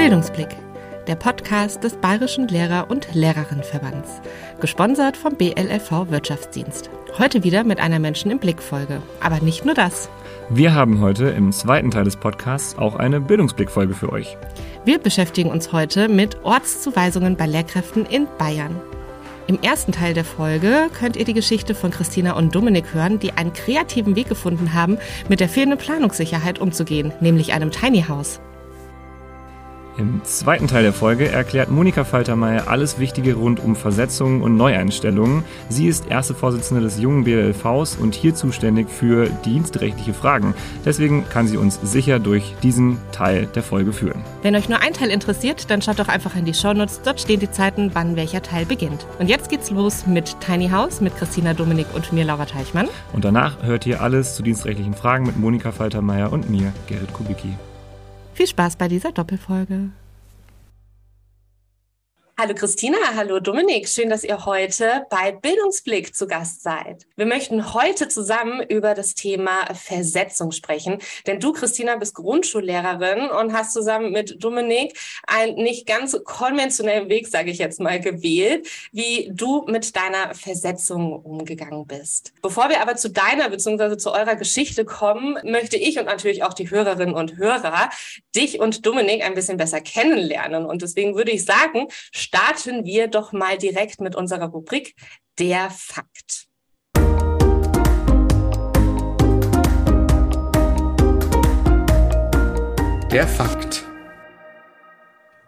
[0.00, 0.48] Bildungsblick,
[1.08, 4.22] der Podcast des Bayerischen Lehrer- und Lehrerinnenverbands,
[4.58, 6.88] gesponsert vom BLLV Wirtschaftsdienst.
[7.18, 10.08] Heute wieder mit einer Menschen im Blick Folge, aber nicht nur das.
[10.48, 14.38] Wir haben heute im zweiten Teil des Podcasts auch eine Bildungsblickfolge für euch.
[14.86, 18.80] Wir beschäftigen uns heute mit Ortszuweisungen bei Lehrkräften in Bayern.
[19.48, 23.32] Im ersten Teil der Folge könnt ihr die Geschichte von Christina und Dominik hören, die
[23.32, 24.96] einen kreativen Weg gefunden haben,
[25.28, 28.40] mit der fehlenden Planungssicherheit umzugehen, nämlich einem Tiny House.
[30.00, 35.44] Im zweiten Teil der Folge erklärt Monika Faltermeier alles Wichtige rund um Versetzungen und Neueinstellungen.
[35.68, 40.54] Sie ist erste Vorsitzende des jungen BLVs und hier zuständig für dienstrechtliche Fragen.
[40.86, 44.24] Deswegen kann sie uns sicher durch diesen Teil der Folge führen.
[44.40, 47.02] Wenn euch nur ein Teil interessiert, dann schaut doch einfach in die Shownotes.
[47.02, 49.04] Dort stehen die Zeiten, wann welcher Teil beginnt.
[49.18, 52.88] Und jetzt geht's los mit Tiny House mit Christina Dominik und mir, Laura Teichmann.
[53.12, 57.54] Und danach hört ihr alles zu dienstrechtlichen Fragen mit Monika Faltermeier und mir, Gerrit Kubicki.
[58.34, 59.90] Viel Spaß bei dieser Doppelfolge.
[62.42, 67.04] Hallo Christina, hallo Dominik, schön, dass ihr heute bei Bildungsblick zu Gast seid.
[67.14, 73.52] Wir möchten heute zusammen über das Thema Versetzung sprechen, denn du, Christina, bist Grundschullehrerin und
[73.52, 79.30] hast zusammen mit Dominik einen nicht ganz konventionellen Weg, sage ich jetzt mal, gewählt, wie
[79.34, 82.32] du mit deiner Versetzung umgegangen bist.
[82.40, 83.98] Bevor wir aber zu deiner bzw.
[83.98, 87.90] zu eurer Geschichte kommen, möchte ich und natürlich auch die Hörerinnen und Hörer
[88.34, 90.64] dich und Dominik ein bisschen besser kennenlernen.
[90.64, 91.88] Und deswegen würde ich sagen,
[92.32, 94.94] starten wir doch mal direkt mit unserer Rubrik
[95.40, 96.46] Der Fakt.
[103.10, 103.84] Der Fakt.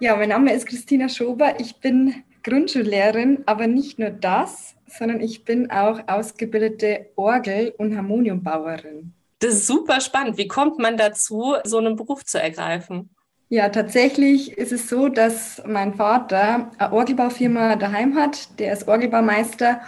[0.00, 1.61] Ja, mein Name ist Christina Schober.
[1.61, 9.14] Ich bin Grundschullehrerin, aber nicht nur das, sondern ich bin auch ausgebildete Orgel- und Harmoniumbauerin.
[9.39, 10.36] Das ist super spannend.
[10.36, 13.14] Wie kommt man dazu, so einen Beruf zu ergreifen?
[13.53, 18.58] Ja, tatsächlich ist es so, dass mein Vater eine Orgelbaufirma daheim hat.
[18.58, 19.83] Der ist Orgelbaumeister.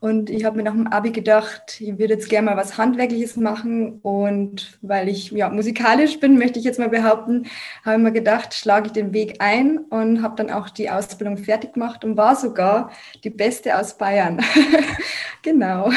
[0.00, 3.36] Und ich habe mir nach dem Abi gedacht, ich würde jetzt gerne mal was Handwerkliches
[3.36, 4.00] machen.
[4.00, 7.44] Und weil ich ja musikalisch bin, möchte ich jetzt mal behaupten,
[7.84, 11.36] habe ich mir gedacht, schlage ich den Weg ein und habe dann auch die Ausbildung
[11.36, 12.90] fertig gemacht und war sogar
[13.22, 14.42] die Beste aus Bayern.
[15.42, 15.92] genau.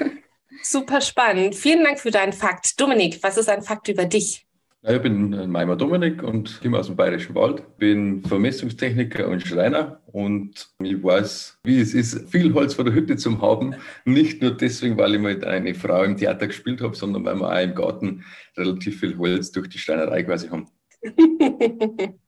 [0.62, 1.54] Super spannend.
[1.54, 2.78] Vielen Dank für deinen Fakt.
[2.78, 4.47] Dominik, was ist ein Fakt über dich?
[4.82, 10.68] Ich bin Meimer Dominik und komme aus dem Bayerischen Wald, bin Vermessungstechniker und Schreiner und
[10.80, 13.74] ich weiß, wie es ist, viel Holz vor der Hütte zu haben.
[14.04, 17.48] Nicht nur deswegen, weil ich mit einer Frau im Theater gespielt habe, sondern weil wir
[17.48, 18.24] auch im Garten
[18.56, 20.68] relativ viel Holz durch die Steinerei quasi haben.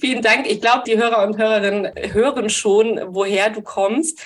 [0.00, 0.50] Vielen Dank.
[0.50, 4.22] Ich glaube, die Hörer und Hörerinnen hören schon, woher du kommst.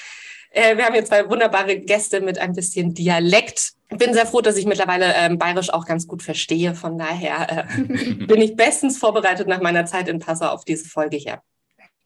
[0.51, 3.75] Äh, wir haben hier zwei wunderbare Gäste mit ein bisschen Dialekt.
[3.91, 6.75] Bin sehr froh, dass ich mittlerweile ähm, Bayerisch auch ganz gut verstehe.
[6.75, 7.85] Von daher äh,
[8.27, 11.41] bin ich bestens vorbereitet nach meiner Zeit in Passau auf diese Folge hier.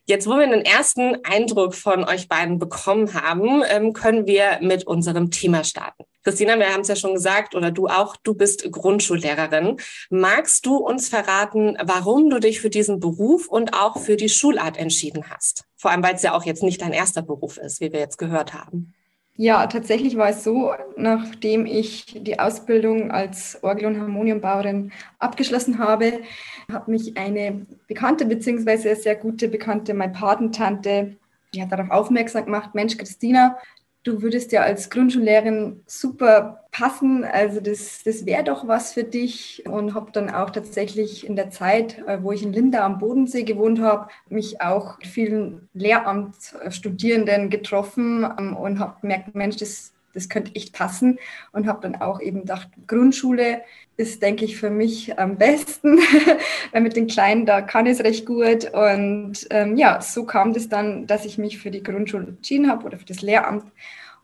[0.08, 4.86] Jetzt, wo wir einen ersten Eindruck von euch beiden bekommen haben, ähm, können wir mit
[4.86, 6.04] unserem Thema starten.
[6.24, 9.76] Christina, wir haben es ja schon gesagt, oder du auch, du bist Grundschullehrerin.
[10.08, 14.78] Magst du uns verraten, warum du dich für diesen Beruf und auch für die Schulart
[14.78, 15.64] entschieden hast?
[15.76, 18.16] Vor allem, weil es ja auch jetzt nicht dein erster Beruf ist, wie wir jetzt
[18.16, 18.94] gehört haben.
[19.40, 24.90] Ja, tatsächlich war es so, nachdem ich die Ausbildung als Orgel- und Harmoniumbauerin
[25.20, 26.22] abgeschlossen habe,
[26.72, 31.16] hat mich eine Bekannte beziehungsweise sehr gute Bekannte, meine Patentante,
[31.54, 33.56] die hat darauf aufmerksam gemacht, Mensch, Christina,
[34.08, 37.24] du würdest ja als Grundschullehrerin super passen.
[37.24, 39.64] Also das, das wäre doch was für dich.
[39.66, 43.42] Und habe dann auch tatsächlich in der Zeit, äh, wo ich in Linda am Bodensee
[43.42, 50.28] gewohnt habe, mich auch mit vielen Lehramtsstudierenden getroffen ähm, und habe gemerkt, Mensch, das, das
[50.28, 51.18] könnte echt passen.
[51.52, 53.62] Und habe dann auch eben gedacht, Grundschule
[53.96, 55.98] ist, denke ich, für mich am besten,
[56.72, 58.72] weil mit den Kleinen, da kann ich es recht gut.
[58.72, 62.84] Und ähm, ja, so kam das dann, dass ich mich für die Grundschule entschieden habe
[62.84, 63.64] oder für das Lehramt.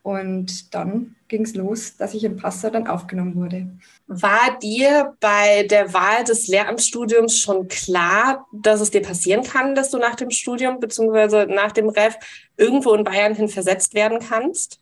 [0.05, 3.67] Und dann ging es los, dass ich in Passau dann aufgenommen wurde.
[4.07, 9.91] War dir bei der Wahl des Lehramtsstudiums schon klar, dass es dir passieren kann, dass
[9.91, 11.47] du nach dem Studium bzw.
[11.47, 12.17] nach dem Ref
[12.59, 14.79] irgendwo in Bayern hin versetzt werden kannst?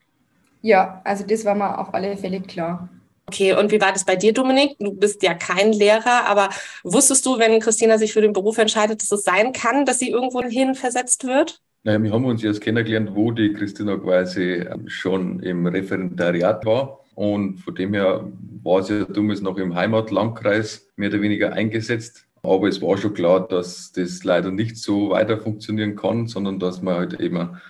[0.63, 2.89] Ja, also das war mir auf alle Fälle klar.
[3.27, 4.77] Okay, und wie war das bei dir, Dominik?
[4.79, 6.51] Du bist ja kein Lehrer, aber
[6.83, 10.11] wusstest du, wenn Christina sich für den Beruf entscheidet, dass es sein kann, dass sie
[10.11, 11.61] irgendwo hin versetzt wird?
[11.85, 17.01] Naja, wir haben uns erst kennengelernt, wo die Christina quasi schon im Referendariat war.
[17.15, 18.31] Und von dem her
[18.63, 22.27] war sie ja damals noch im Heimatlandkreis mehr oder weniger eingesetzt.
[22.43, 26.83] Aber es war schon klar, dass das leider nicht so weiter funktionieren kann, sondern dass
[26.83, 27.61] man halt eben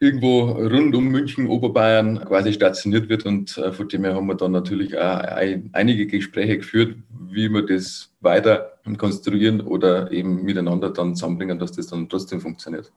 [0.00, 3.26] irgendwo rund um München, Oberbayern quasi stationiert wird.
[3.26, 5.20] Und äh, von dem her haben wir dann natürlich auch
[5.72, 11.86] einige Gespräche geführt, wie wir das weiter konstruieren oder eben miteinander dann zusammenbringen, dass das
[11.86, 12.90] dann trotzdem funktioniert.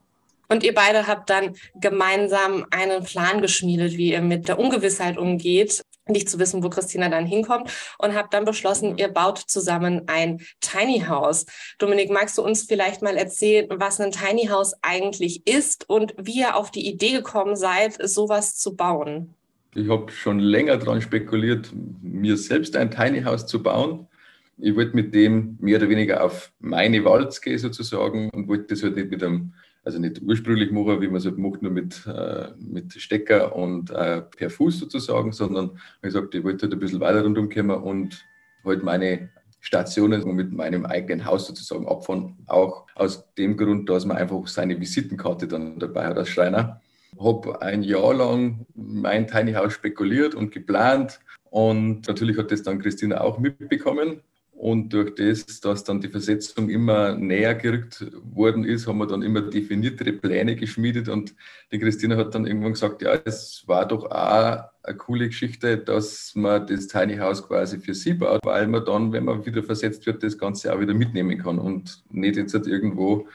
[0.50, 5.84] Und ihr beide habt dann gemeinsam einen Plan geschmiedet, wie ihr mit der Ungewissheit umgeht,
[6.07, 10.42] nicht zu wissen, wo Christina dann hinkommt und habt dann beschlossen, ihr baut zusammen ein
[10.60, 11.45] Tiny House.
[11.80, 16.40] Dominik, magst du uns vielleicht mal erzählen, was ein Tiny House eigentlich ist und wie
[16.40, 19.34] ihr auf die Idee gekommen seid, sowas zu bauen?
[19.75, 24.07] Ich habe schon länger daran spekuliert, mir selbst ein Tiny House zu bauen.
[24.60, 28.84] Ich wollte mit dem mehr oder weniger auf meine Walz gehen sozusagen und wollte das
[28.84, 32.06] halt nicht mit einem also nicht ursprünglich machen, wie man es halt macht, nur mit,
[32.07, 35.71] äh, mit Stecker und äh, per Fuß sozusagen, sondern
[36.01, 38.25] wie gesagt, ich wollte halt ein bisschen weiter rundum kommen und
[38.63, 42.38] halt meine Stationen mit meinem eigenen Haus sozusagen abfahren.
[42.47, 46.81] Auch aus dem Grund, dass man einfach seine Visitenkarte dann dabei hat als Schreiner.
[47.19, 51.19] Habe ein Jahr lang mein Tiny House spekuliert und geplant
[51.50, 54.21] und natürlich hat das dann Christina auch mitbekommen
[54.63, 59.21] und durch das, dass dann die Versetzung immer näher gerückt worden ist, haben wir dann
[59.21, 61.10] immer definiertere Pläne geschmiedet.
[61.10, 61.36] Und
[61.74, 66.31] die Christina hat dann irgendwann gesagt, ja, es war doch auch eine coole Geschichte, dass
[66.36, 70.06] man das Tiny House quasi für sie baut, weil man dann, wenn man wieder versetzt
[70.06, 73.27] wird, das Ganze auch wieder mitnehmen kann und nicht jetzt halt irgendwo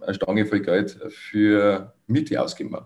[0.00, 2.76] eine Stange voll Geld für Miete ausgeben.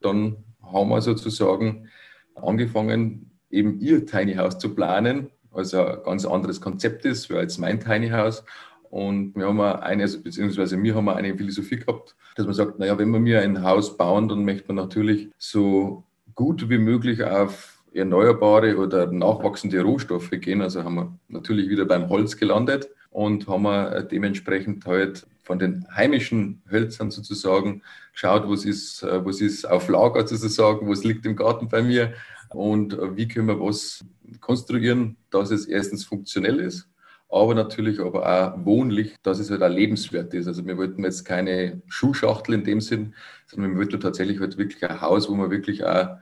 [0.00, 1.90] Dann haben wir sozusagen
[2.36, 7.80] angefangen, eben ihr Tiny House zu planen also ein ganz anderes Konzept ist, als mein
[7.80, 8.44] Tiny House.
[8.90, 12.98] Und wir haben eine, also beziehungsweise wir haben eine Philosophie gehabt, dass man sagt, naja,
[12.98, 16.04] wenn wir mir ein Haus bauen, dann möchte man natürlich so
[16.34, 20.62] gut wie möglich auf erneuerbare oder nachwachsende Rohstoffe gehen.
[20.62, 25.86] Also haben wir natürlich wieder beim Holz gelandet und haben wir dementsprechend halt von den
[25.96, 31.68] heimischen Hölzern sozusagen geschaut, was ist, was ist auf Lager sozusagen, was liegt im Garten
[31.68, 32.12] bei mir
[32.50, 34.04] und wie können wir was
[34.40, 36.86] konstruieren, dass es erstens funktionell ist,
[37.30, 40.48] aber natürlich aber auch wohnlich, dass es halt auch lebenswert ist.
[40.48, 43.14] Also wir wollten jetzt keine Schuhschachtel in dem Sinn,
[43.46, 46.18] sondern wir wollten tatsächlich halt wirklich ein Haus, wo man wirklich auch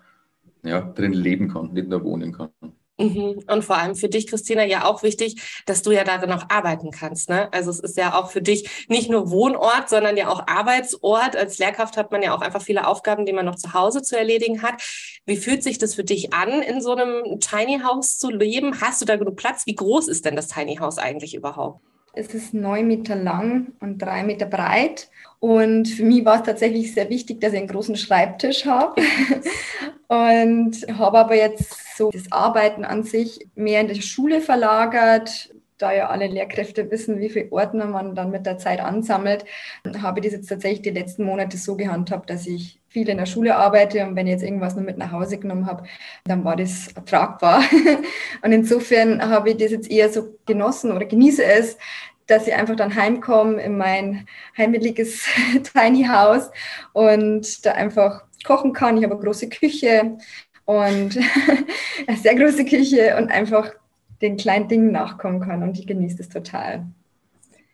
[0.62, 2.50] ja, drin leben kann, nicht nur wohnen kann.
[2.98, 3.44] Mhm.
[3.46, 6.90] Und vor allem für dich, Christina, ja auch wichtig, dass du ja darin auch arbeiten
[6.90, 7.28] kannst.
[7.28, 7.52] Ne?
[7.52, 11.36] Also es ist ja auch für dich nicht nur Wohnort, sondern ja auch Arbeitsort.
[11.36, 14.16] Als Lehrkraft hat man ja auch einfach viele Aufgaben, die man noch zu Hause zu
[14.16, 14.82] erledigen hat.
[15.26, 18.80] Wie fühlt sich das für dich an, in so einem Tiny House zu leben?
[18.80, 19.66] Hast du da genug Platz?
[19.66, 21.80] Wie groß ist denn das Tiny House eigentlich überhaupt?
[22.18, 25.10] Es ist neun Meter lang und drei Meter breit.
[25.38, 29.02] Und für mich war es tatsächlich sehr wichtig, dass ich einen großen Schreibtisch habe.
[30.08, 35.54] und habe aber jetzt so das Arbeiten an sich mehr in die Schule verlagert.
[35.76, 39.44] Da ja alle Lehrkräfte wissen, wie viele Ordner man dann mit der Zeit ansammelt,
[40.02, 43.26] habe ich das jetzt tatsächlich die letzten Monate so gehandhabt, dass ich viel in der
[43.26, 45.82] Schule arbeite und wenn ich jetzt irgendwas nur mit nach Hause genommen habe,
[46.24, 47.62] dann war das tragbar.
[48.42, 51.76] und insofern habe ich das jetzt eher so genossen oder genieße es,
[52.26, 54.26] dass ich einfach dann heimkomme in mein
[54.56, 55.26] heimeliges
[55.74, 56.50] Tiny House
[56.94, 58.96] und da einfach kochen kann.
[58.96, 60.16] Ich habe eine große Küche
[60.64, 61.18] und
[62.06, 63.72] eine sehr große Küche und einfach
[64.22, 66.86] den kleinen Dingen nachkommen kann und ich genieße das total.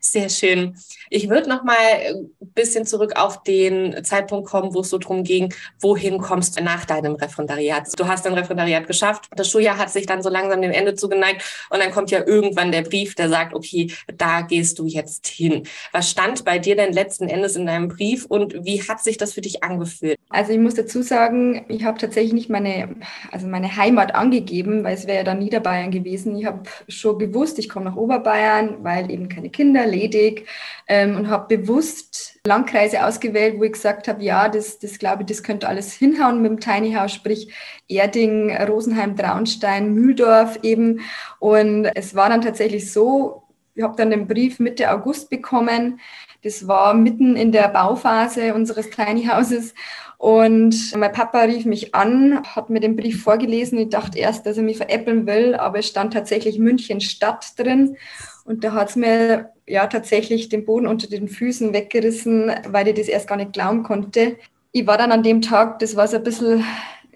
[0.05, 0.77] Sehr schön.
[1.11, 5.23] Ich würde noch mal ein bisschen zurück auf den Zeitpunkt kommen, wo es so drum
[5.23, 7.89] ging, wohin kommst du nach deinem Referendariat?
[7.97, 9.29] Du hast dein Referendariat geschafft.
[9.37, 12.73] Das Schuljahr hat sich dann so langsam dem Ende zugeneigt und dann kommt ja irgendwann
[12.73, 15.69] der Brief, der sagt, okay, da gehst du jetzt hin.
[15.93, 19.33] Was stand bei dir denn letzten Endes in deinem Brief und wie hat sich das
[19.33, 20.19] für dich angefühlt?
[20.33, 22.97] Also ich muss dazu sagen, ich habe tatsächlich nicht meine,
[23.31, 26.37] also meine Heimat angegeben, weil es wäre ja dann Niederbayern gewesen.
[26.37, 30.47] Ich habe schon gewusst, ich komme nach Oberbayern, weil eben keine Kinder ledig
[30.89, 35.27] ähm, und habe bewusst Landkreise ausgewählt, wo ich gesagt habe, ja, das, das glaube ich,
[35.27, 37.53] das könnte alles hinhauen mit dem Tiny House, sprich
[37.89, 41.01] Erding, Rosenheim, Traunstein, Mühldorf eben.
[41.41, 43.43] Und es war dann tatsächlich so,
[43.75, 46.01] ich habe dann den Brief Mitte August bekommen.
[46.43, 49.75] Das war mitten in der Bauphase unseres Tiny Houses.
[50.23, 53.77] Und mein Papa rief mich an, hat mir den Brief vorgelesen.
[53.81, 57.97] Ich dachte erst, dass er mich veräppeln will, aber es stand tatsächlich München Stadt drin.
[58.45, 62.95] Und da hat es mir ja tatsächlich den Boden unter den Füßen weggerissen, weil ich
[62.95, 64.37] das erst gar nicht glauben konnte.
[64.71, 66.65] Ich war dann an dem Tag, das war so ein bisschen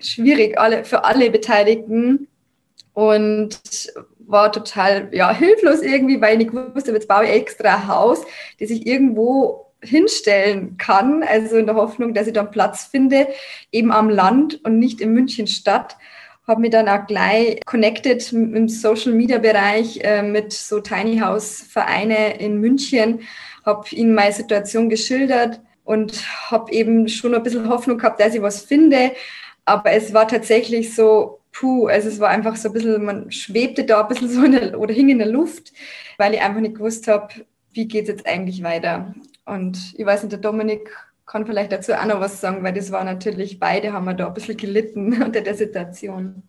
[0.01, 2.27] schwierig alle, für alle Beteiligten
[2.93, 3.61] und
[4.19, 8.25] war total ja, hilflos irgendwie, weil ich nicht wusste, jetzt baue ich extra ein Haus,
[8.59, 13.29] das ich irgendwo hinstellen kann, also in der Hoffnung, dass ich dann Platz finde,
[13.73, 15.97] eben am Land und nicht in München Stadt
[16.47, 21.63] habe mich dann auch gleich connected im Social Media Bereich äh, mit so Tiny House
[21.69, 23.21] Vereine in München,
[23.65, 28.43] habe ihnen meine Situation geschildert und habe eben schon ein bisschen Hoffnung gehabt, dass ich
[28.43, 29.13] was finde.
[29.65, 33.85] Aber es war tatsächlich so, puh, also es war einfach so ein bisschen, man schwebte
[33.85, 35.73] da ein bisschen so der, oder hing in der Luft,
[36.17, 37.35] weil ich einfach nicht gewusst habe,
[37.73, 39.15] wie geht es jetzt eigentlich weiter.
[39.47, 40.91] Und ich weiß nicht, der Dominik
[41.25, 44.27] kann vielleicht dazu auch noch was sagen, weil das war natürlich, beide haben wir da
[44.27, 46.43] ein bisschen gelitten unter der Situation.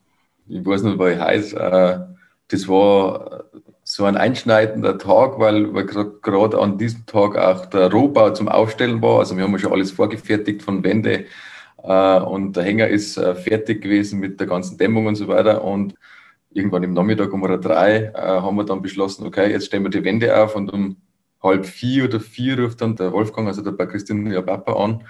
[0.47, 1.99] Ich weiß nicht, weil heiß, äh,
[2.47, 3.45] das war
[3.83, 9.01] so ein einschneidender Tag, weil, weil gerade an diesem Tag auch der Rohbau zum Aufstellen
[9.01, 9.19] war.
[9.19, 11.25] Also wir haben ja schon alles vorgefertigt von Wände
[11.83, 15.63] äh, und der Hänger ist äh, fertig gewesen mit der ganzen Dämmung und so weiter.
[15.63, 15.95] Und
[16.51, 20.35] irgendwann im Nachmittag um drei haben wir dann beschlossen, okay, jetzt stellen wir die Wände
[20.41, 20.97] auf und um
[21.41, 25.03] halb vier oder vier ruft dann der Wolfgang, also der bei Christine ihr Papa an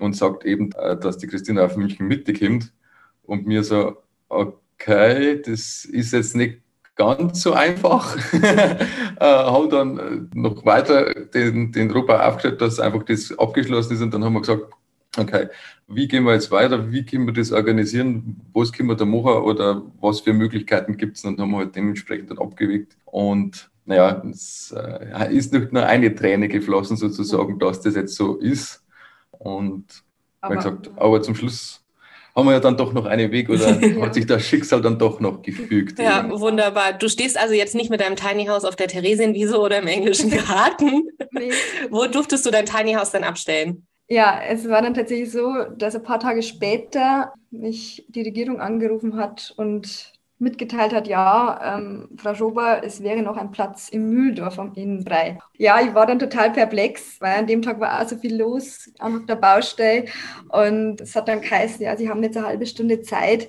[0.00, 2.72] und sagt eben, äh, dass die Christine auf München Mitte kommt.
[3.22, 6.62] Und mir so, okay, das ist jetzt nicht
[6.96, 8.16] ganz so einfach.
[8.32, 8.78] äh,
[9.20, 14.12] haben dann äh, noch weiter den, den Rohbau aufgestellt, dass einfach das abgeschlossen ist und
[14.12, 14.64] dann haben wir gesagt,
[15.16, 15.48] okay,
[15.86, 19.42] wie gehen wir jetzt weiter, wie können wir das organisieren, was können wir da machen
[19.42, 24.22] oder was für Möglichkeiten gibt es, dann haben wir halt dementsprechend dann abgewegt und naja,
[24.30, 28.84] es äh, ist nicht nur eine Träne geflossen sozusagen, dass das jetzt so ist
[29.30, 29.86] und
[30.42, 31.82] aber, gesagt, aber zum Schluss
[32.36, 34.02] haben wir ja dann doch noch einen Weg oder ja.
[34.02, 35.98] hat sich das Schicksal dann doch noch gefügt.
[35.98, 36.38] Ja, irgendwie.
[36.38, 36.92] wunderbar.
[36.92, 40.30] Du stehst also jetzt nicht mit deinem Tiny House auf der Theresienwiese oder im englischen
[40.46, 41.08] Garten.
[41.30, 41.50] nee.
[41.90, 43.86] Wo durftest du dein Tiny House dann abstellen?
[44.06, 49.16] Ja, es war dann tatsächlich so, dass ein paar Tage später mich die Regierung angerufen
[49.16, 54.58] hat und mitgeteilt hat, ja, ähm, Frau Schober, es wäre noch ein Platz im Mühldorf
[54.58, 55.38] am Inn frei.
[55.56, 58.90] Ja, ich war dann total perplex, weil an dem Tag war auch so viel los
[58.98, 60.04] auf der Baustelle
[60.48, 63.48] und es hat dann geheißen, ja, Sie haben jetzt eine halbe Stunde Zeit,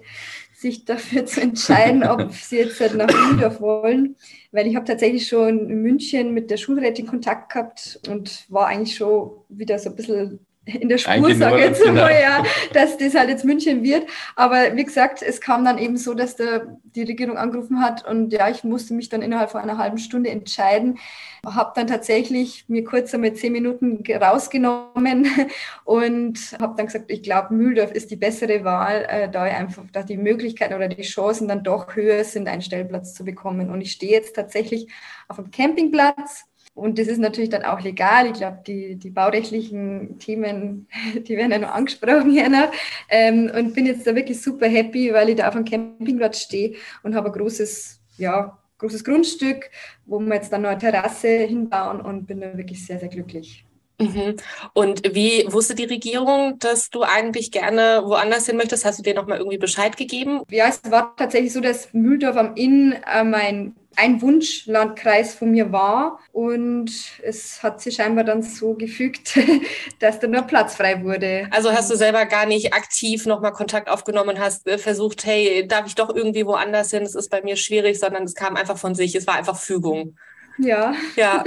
[0.60, 4.15] sich dafür zu entscheiden, ob Sie jetzt halt nach Mühldorf wollen,
[4.51, 8.96] weil ich habe tatsächlich schon in München mit der Schulrätin Kontakt gehabt und war eigentlich
[8.96, 10.46] schon wieder so ein bisschen
[10.76, 12.04] in der Spur, sage ich jetzt genau.
[12.04, 14.08] mal, ja, dass das halt jetzt München wird.
[14.36, 18.32] Aber wie gesagt, es kam dann eben so, dass der, die Regierung angerufen hat und
[18.34, 20.98] ja, ich musste mich dann innerhalb von einer halben Stunde entscheiden.
[21.46, 25.28] Habe dann tatsächlich mir kurz einmal zehn Minuten rausgenommen
[25.86, 30.04] und habe dann gesagt, ich glaube, Mühldorf ist die bessere Wahl, äh, da einfach da
[30.04, 33.70] die Möglichkeiten oder die Chancen dann doch höher sind, einen Stellplatz zu bekommen.
[33.70, 34.88] Und ich stehe jetzt tatsächlich
[35.28, 36.46] auf einem Campingplatz
[36.80, 38.28] und das ist natürlich dann auch legal.
[38.28, 40.88] Ich glaube, die, die baurechtlichen Themen,
[41.28, 42.72] die werden ja noch angesprochen noch.
[43.10, 46.76] Ähm, und bin jetzt da wirklich super happy, weil ich da auf einem Campingplatz stehe
[47.04, 49.70] und habe ein großes, ja, großes Grundstück,
[50.06, 53.66] wo wir jetzt dann noch eine Terrasse hinbauen und bin da wirklich sehr, sehr glücklich.
[54.00, 54.38] Mhm.
[54.74, 58.86] Und wie wusste die Regierung, dass du eigentlich gerne woanders hin möchtest?
[58.86, 60.42] Hast du dir nochmal irgendwie Bescheid gegeben?
[60.50, 65.72] Ja, es war tatsächlich so, dass Mühldorf am Inn äh, mein ein Wunschlandkreis von mir
[65.72, 66.91] war und
[67.24, 69.38] es hat sich scheinbar dann so gefügt,
[70.00, 71.48] dass da nur Platz frei wurde.
[71.51, 75.67] Also hast du selber gar nicht aktiv nochmal Kontakt aufgenommen und hast äh, versucht, hey,
[75.67, 77.03] darf ich doch irgendwie woanders hin?
[77.03, 79.15] Es ist bei mir schwierig, sondern es kam einfach von sich.
[79.15, 80.17] Es war einfach Fügung.
[80.58, 80.93] Ja.
[81.15, 81.43] Ja.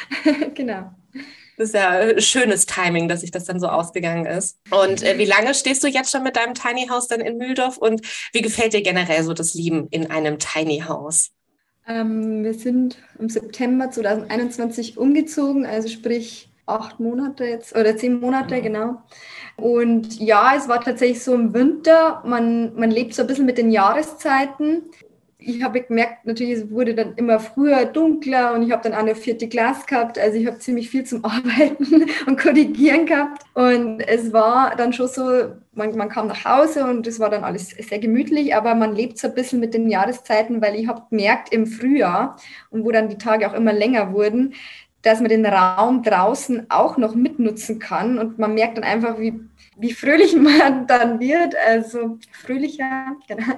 [0.54, 0.92] genau.
[1.56, 4.58] Das ist ja äh, schönes Timing, dass sich das dann so ausgegangen ist.
[4.70, 7.76] Und äh, wie lange stehst du jetzt schon mit deinem Tiny House dann in Mühldorf
[7.76, 8.00] und
[8.32, 11.32] wie gefällt dir generell so das Leben in einem Tiny House?
[11.90, 18.54] Ähm, wir sind im September 2021 umgezogen, also sprich acht Monate jetzt oder zehn Monate,
[18.54, 18.60] ja.
[18.60, 19.02] genau.
[19.56, 23.58] Und ja, es war tatsächlich so im Winter, man, man lebt so ein bisschen mit
[23.58, 24.84] den Jahreszeiten
[25.40, 28.98] ich habe gemerkt, natürlich, es wurde dann immer früher dunkler und ich habe dann auch
[28.98, 30.18] eine vierte Glas gehabt.
[30.18, 33.42] Also ich habe ziemlich viel zum Arbeiten und Korrigieren gehabt.
[33.54, 37.44] Und es war dann schon so, man, man kam nach Hause und es war dann
[37.44, 41.02] alles sehr gemütlich, aber man lebt so ein bisschen mit den Jahreszeiten, weil ich habe
[41.10, 42.36] gemerkt im Frühjahr
[42.70, 44.54] und wo dann die Tage auch immer länger wurden,
[45.02, 48.18] dass man den Raum draußen auch noch mitnutzen kann.
[48.18, 49.40] Und man merkt dann einfach, wie
[49.76, 53.16] wie fröhlich man dann wird, also fröhlicher.
[53.28, 53.54] Genau.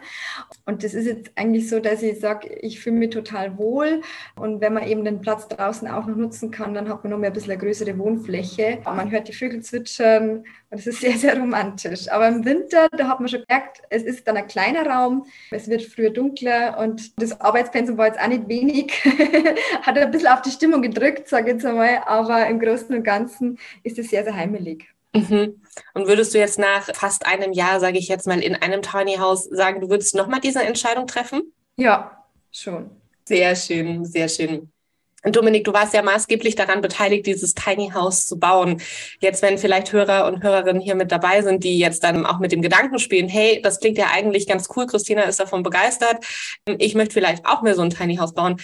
[0.67, 4.03] Und das ist jetzt eigentlich so, dass ich sage, ich fühle mich total wohl.
[4.37, 7.19] Und wenn man eben den Platz draußen auch noch nutzen kann, dann hat man noch
[7.19, 8.79] mehr ein bisschen eine größere Wohnfläche.
[8.85, 12.11] Man hört die Vögel zwitschern und es ist sehr, sehr romantisch.
[12.11, 15.69] Aber im Winter, da hat man schon gemerkt, es ist dann ein kleiner Raum, es
[15.69, 18.93] wird früher dunkler und das Arbeitspensum war jetzt auch nicht wenig.
[19.83, 22.03] hat ein bisschen auf die Stimmung gedrückt, sage ich jetzt einmal.
[22.07, 24.92] Aber im Großen und Ganzen ist es sehr, sehr heimelig.
[25.15, 25.63] Mhm.
[25.95, 29.17] Und würdest du jetzt nach fast einem Jahr, sage ich jetzt mal, in einem Tiny
[29.17, 31.53] House sagen, du würdest nochmal diese Entscheidung treffen?
[31.77, 32.91] Ja, schon.
[33.27, 34.73] Sehr schön, sehr schön.
[35.25, 38.83] Und Dominik, du warst ja maßgeblich daran beteiligt, dieses Tiny House zu bauen.
[39.21, 42.51] Jetzt, wenn vielleicht Hörer und Hörerinnen hier mit dabei sind, die jetzt dann auch mit
[42.51, 46.25] dem Gedanken spielen, hey, das klingt ja eigentlich ganz cool, Christina ist davon begeistert,
[46.67, 48.61] ich möchte vielleicht auch mehr so ein Tiny House bauen.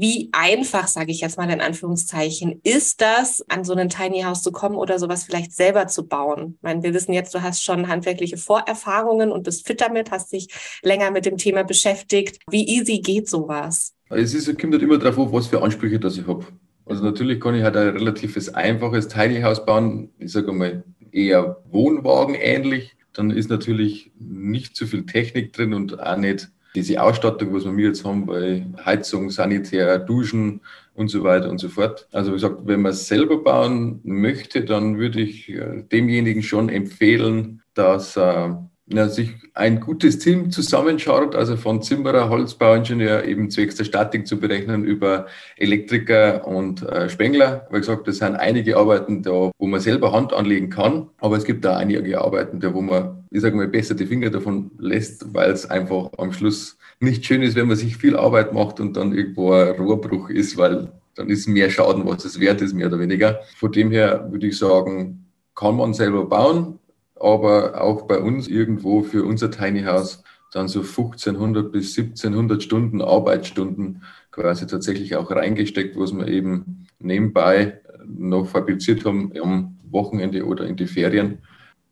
[0.00, 4.42] Wie einfach, sage ich jetzt mal in Anführungszeichen, ist das, an so ein Tiny House
[4.42, 6.54] zu kommen oder sowas vielleicht selber zu bauen?
[6.56, 10.32] Ich meine, wir wissen jetzt, du hast schon handwerkliche Vorerfahrungen und bist fit damit, hast
[10.32, 10.48] dich
[10.82, 12.38] länger mit dem Thema beschäftigt.
[12.50, 13.92] Wie easy geht sowas?
[14.08, 16.46] Es ist, kommt halt immer darauf an, was für Ansprüche das ich habe.
[16.86, 20.10] Also natürlich kann ich halt ein relatives einfaches Tiny House bauen.
[20.18, 22.96] Ich sage mal eher Wohnwagen ähnlich.
[23.12, 27.86] Dann ist natürlich nicht zu viel Technik drin und auch nicht diese Ausstattung, was wir
[27.86, 30.60] jetzt haben, bei Heizung, Sanitär, Duschen
[30.94, 32.08] und so weiter und so fort.
[32.12, 36.68] Also wie gesagt, wenn man es selber bauen möchte, dann würde ich äh, demjenigen schon
[36.68, 43.76] empfehlen, dass er ja, sich ein gutes Team zusammenschaut, also von Zimmerer, Holzbauingenieur eben zwecks
[43.76, 47.66] der Statik zu berechnen über Elektriker und äh, Spengler.
[47.70, 51.44] Wie gesagt, das sind einige Arbeiten da, wo man selber Hand anlegen kann, aber es
[51.44, 55.32] gibt da einige Arbeiten da, wo man, ich sage mal, besser die Finger davon lässt,
[55.32, 58.96] weil es einfach am Schluss nicht schön ist, wenn man sich viel Arbeit macht und
[58.96, 62.86] dann irgendwo ein Rohrbruch ist, weil dann ist mehr Schaden, was es wert ist, mehr
[62.86, 63.40] oder weniger.
[63.56, 66.78] Von dem her würde ich sagen, kann man selber bauen,
[67.22, 73.00] aber auch bei uns irgendwo für unser Tiny House dann so 1500 bis 1700 Stunden
[73.00, 80.66] Arbeitsstunden quasi tatsächlich auch reingesteckt, was wir eben nebenbei noch fabriziert haben am Wochenende oder
[80.66, 81.38] in die Ferien.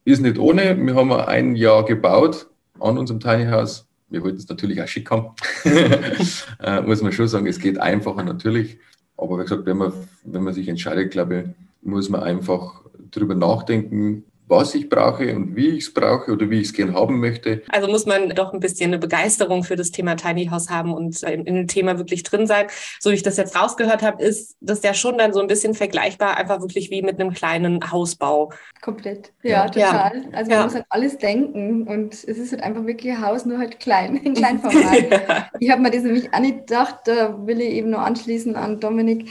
[0.05, 0.77] Ist nicht ohne.
[0.77, 3.87] Wir haben ein Jahr gebaut an unserem Tiny House.
[4.09, 5.35] Wir wollten es natürlich auch schick haben.
[6.61, 8.79] äh, muss man schon sagen, es geht einfacher natürlich.
[9.17, 9.93] Aber wie gesagt, wenn man,
[10.25, 15.57] wenn man sich entscheidet, glaube ich, muss man einfach darüber nachdenken, was ich brauche und
[15.57, 17.63] wie ich es brauche oder wie ich es gern haben möchte.
[17.69, 21.23] Also muss man doch ein bisschen eine Begeisterung für das Thema Tiny House haben und
[21.23, 22.67] in, in dem Thema wirklich drin sein.
[22.99, 25.75] So wie ich das jetzt rausgehört habe, ist das ja schon dann so ein bisschen
[25.75, 28.53] vergleichbar, einfach wirklich wie mit einem kleinen Hausbau.
[28.81, 29.33] Komplett.
[29.43, 30.17] Ja, total.
[30.17, 30.23] Ja.
[30.33, 30.65] Also man ja.
[30.65, 34.17] muss halt alles denken und es ist halt einfach wirklich ein Haus, nur halt klein,
[34.25, 35.11] in Kleinformat.
[35.11, 35.51] ja.
[35.59, 38.81] Ich habe mir das nämlich auch nicht gedacht, da will ich eben nur anschließen an
[38.81, 39.29] Dominik,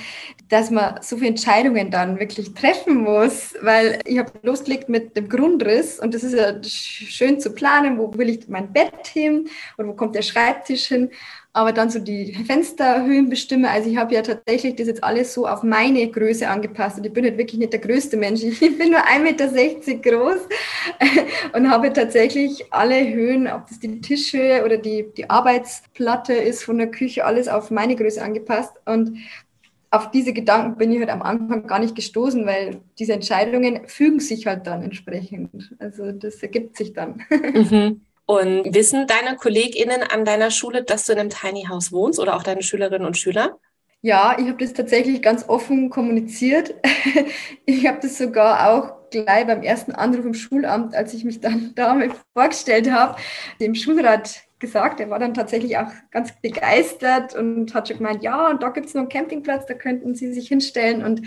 [0.50, 5.30] dass man so viele Entscheidungen dann wirklich treffen muss, weil ich habe losgelegt mit dem
[5.30, 9.88] Grundriss und das ist ja schön zu planen, wo will ich mein Bett hin und
[9.88, 11.12] wo kommt der Schreibtisch hin,
[11.54, 13.70] aber dann so die Fensterhöhen bestimme.
[13.70, 17.14] Also ich habe ja tatsächlich das jetzt alles so auf meine Größe angepasst und ich
[17.14, 18.42] bin halt wirklich nicht der größte Mensch.
[18.62, 19.20] Ich bin nur 1,60
[19.88, 20.48] Meter groß
[21.54, 26.78] und habe tatsächlich alle Höhen, ob das die Tischhöhe oder die, die Arbeitsplatte ist von
[26.78, 29.18] der Küche, alles auf meine Größe angepasst und
[29.92, 34.20] auf diese Gedanken bin ich halt am Anfang gar nicht gestoßen, weil diese Entscheidungen fügen
[34.20, 35.76] sich halt dann entsprechend.
[35.80, 37.22] Also das ergibt sich dann.
[37.30, 38.02] Mhm.
[38.26, 42.36] Und wissen deine KollegInnen an deiner Schule, dass du in einem Tiny House wohnst oder
[42.36, 43.58] auch deine Schülerinnen und Schüler?
[44.02, 46.76] Ja, ich habe das tatsächlich ganz offen kommuniziert.
[47.66, 51.72] Ich habe das sogar auch gleich beim ersten Anruf im Schulamt, als ich mich dann
[51.76, 53.20] damit vorgestellt habe,
[53.60, 55.00] dem Schulrat gesagt.
[55.00, 58.88] Er war dann tatsächlich auch ganz begeistert und hat schon gemeint, ja, und da gibt
[58.88, 61.04] es noch einen Campingplatz, da könnten Sie sich hinstellen.
[61.04, 61.22] Und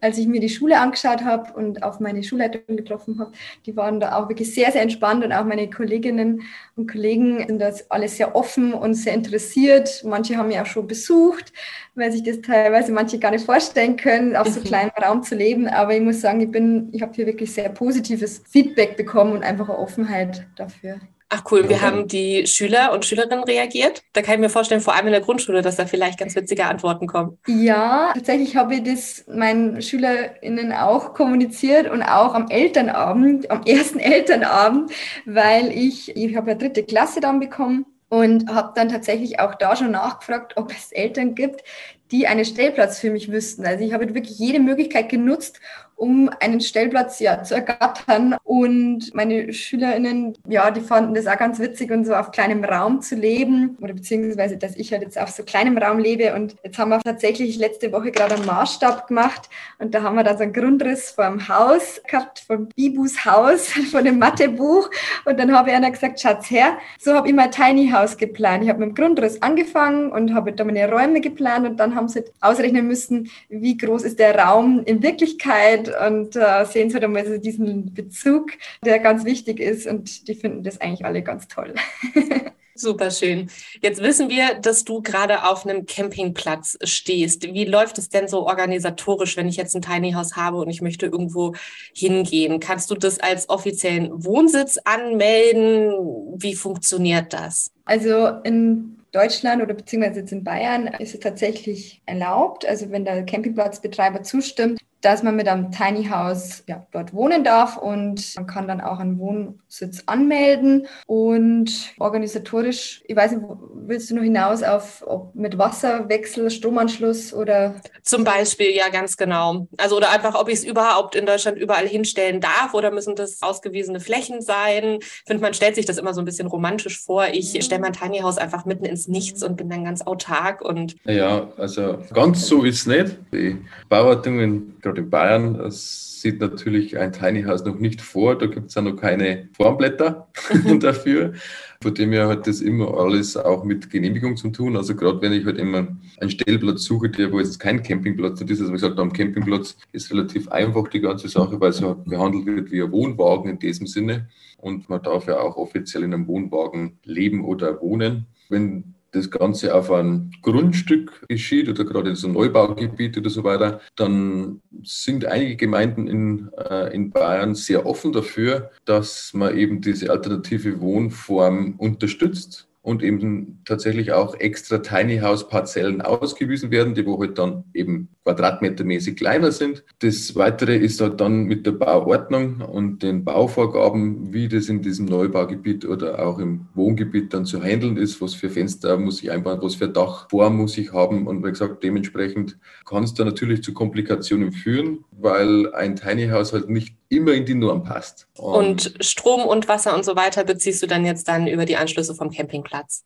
[0.00, 3.32] als ich mir die Schule angeschaut habe und auf meine Schulleitung getroffen habe,
[3.66, 6.42] die waren da auch wirklich sehr, sehr entspannt und auch meine Kolleginnen
[6.76, 10.02] und Kollegen sind das alles sehr offen und sehr interessiert.
[10.04, 11.52] Manche haben mich auch schon besucht,
[11.94, 14.64] weil sich das teilweise manche gar nicht vorstellen können, auf so mhm.
[14.64, 15.66] kleinem Raum zu leben.
[15.66, 19.42] Aber ich muss sagen, ich bin, ich habe hier wirklich sehr positives Feedback bekommen und
[19.42, 21.00] einfach eine Offenheit dafür.
[21.28, 24.04] Ach cool, wir haben die Schüler und Schülerinnen reagiert.
[24.12, 26.66] Da kann ich mir vorstellen, vor allem in der Grundschule, dass da vielleicht ganz witzige
[26.66, 27.38] Antworten kommen.
[27.48, 33.98] Ja, tatsächlich habe ich das meinen SchülerInnen auch kommuniziert und auch am Elternabend, am ersten
[34.00, 34.92] Elternabend,
[35.24, 39.74] weil ich, ich habe ja dritte Klasse dann bekommen und habe dann tatsächlich auch da
[39.74, 41.64] schon nachgefragt, ob es Eltern gibt,
[42.12, 43.66] die einen Stellplatz für mich wüssten.
[43.66, 45.60] Also ich habe wirklich jede Möglichkeit genutzt,
[45.96, 48.36] um einen Stellplatz ja, zu ergattern.
[48.44, 53.00] Und meine SchülerInnen, ja, die fanden das auch ganz witzig und so auf kleinem Raum
[53.00, 56.34] zu leben oder beziehungsweise, dass ich halt jetzt auf so kleinem Raum lebe.
[56.34, 60.24] Und jetzt haben wir tatsächlich letzte Woche gerade einen Maßstab gemacht und da haben wir
[60.24, 64.90] dann so einen Grundriss vom Haus gehabt, vom Bibus Haus, von dem Mathebuch.
[65.24, 68.62] Und dann habe ich einer gesagt, Schatz her, so habe ich mein Tiny House geplant.
[68.62, 72.08] Ich habe mit dem Grundriss angefangen und habe da meine Räume geplant und dann haben
[72.08, 77.26] sie ausrechnen müssen, wie groß ist der Raum in Wirklichkeit und äh, sehen so einmal
[77.26, 78.52] so diesen Bezug,
[78.84, 81.74] der ganz wichtig ist und die finden das eigentlich alle ganz toll.
[82.78, 83.48] Super schön.
[83.80, 87.44] Jetzt wissen wir, dass du gerade auf einem Campingplatz stehst.
[87.44, 90.82] Wie läuft es denn so organisatorisch, wenn ich jetzt ein Tiny House habe und ich
[90.82, 91.54] möchte irgendwo
[91.94, 92.60] hingehen?
[92.60, 95.90] Kannst du das als offiziellen Wohnsitz anmelden?
[96.36, 97.70] Wie funktioniert das?
[97.86, 102.66] Also in Deutschland oder beziehungsweise jetzt in Bayern ist es tatsächlich erlaubt.
[102.66, 107.76] Also wenn der Campingplatzbetreiber zustimmt, dass man mit einem Tiny House ja, dort wohnen darf
[107.76, 113.42] und man kann dann auch einen Wohnsitz anmelden und organisatorisch, ich weiß nicht,
[113.74, 117.76] willst du noch hinaus auf ob mit Wasserwechsel, Stromanschluss oder?
[118.02, 119.68] Zum Beispiel, ja, ganz genau.
[119.76, 123.42] Also oder einfach, ob ich es überhaupt in Deutschland überall hinstellen darf oder müssen das
[123.42, 124.98] ausgewiesene Flächen sein?
[125.00, 127.26] Ich finde, man stellt sich das immer so ein bisschen romantisch vor.
[127.32, 127.62] Ich mhm.
[127.62, 130.96] stelle mein Tiny House einfach mitten ins Nichts und bin dann ganz autark und.
[131.04, 133.16] Ja, also ganz so ist es nicht.
[133.32, 138.38] Die Bauordnungen gerade in Bayern, sieht natürlich ein Tiny House noch nicht vor.
[138.38, 140.28] Da gibt es ja noch keine Formblätter
[140.80, 141.34] dafür.
[141.82, 144.76] Von dem her hat das immer alles auch mit Genehmigung zu tun.
[144.76, 145.88] Also gerade wenn ich halt immer
[146.20, 150.10] einen Stellplatz suche, der wo jetzt kein Campingplatz ist, also wie gesagt, am Campingplatz ist
[150.10, 153.86] relativ einfach die ganze Sache, weil es ja behandelt wird wie ein Wohnwagen in diesem
[153.86, 154.28] Sinne.
[154.58, 158.26] Und man darf ja auch offiziell in einem Wohnwagen leben oder wohnen.
[158.48, 163.80] Wenn das Ganze auf ein Grundstück geschieht oder gerade in so Neubaugebiet oder so weiter,
[163.96, 170.10] dann sind einige Gemeinden in, äh, in Bayern sehr offen dafür, dass man eben diese
[170.10, 177.18] alternative Wohnform unterstützt und eben tatsächlich auch extra Tiny House Parzellen ausgewiesen werden, die wo
[177.18, 179.84] halt dann eben quadratmetermäßig kleiner sind.
[180.00, 185.06] Das Weitere ist halt dann mit der Bauordnung und den Bauvorgaben, wie das in diesem
[185.06, 189.60] Neubaugebiet oder auch im Wohngebiet dann zu handeln ist, was für Fenster muss ich einbauen,
[189.62, 193.72] was für Dachform muss ich haben und wie gesagt, dementsprechend kann es da natürlich zu
[193.72, 198.26] Komplikationen führen, weil ein Tiny House halt nicht immer in die Norm passt.
[198.34, 198.56] Und,
[198.96, 202.16] und Strom und Wasser und so weiter beziehst du dann jetzt dann über die Anschlüsse
[202.16, 203.04] vom Campingplatz?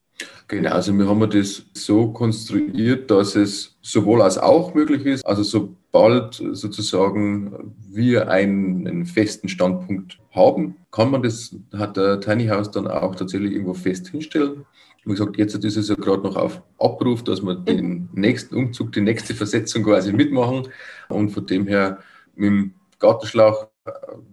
[0.48, 5.42] Genau, also wir haben das so konstruiert, dass es sowohl als auch möglich ist, also
[5.42, 12.70] sobald sozusagen wir einen, einen, festen Standpunkt haben, kann man das, hat der Tiny House
[12.70, 14.66] dann auch tatsächlich irgendwo fest hinstellen.
[15.04, 18.92] Wie gesagt, jetzt ist es ja gerade noch auf Abruf, dass wir den nächsten Umzug,
[18.92, 20.68] die nächste Versetzung quasi mitmachen.
[21.09, 22.00] Und von dem her
[22.35, 23.69] mit dem Gartenschlauch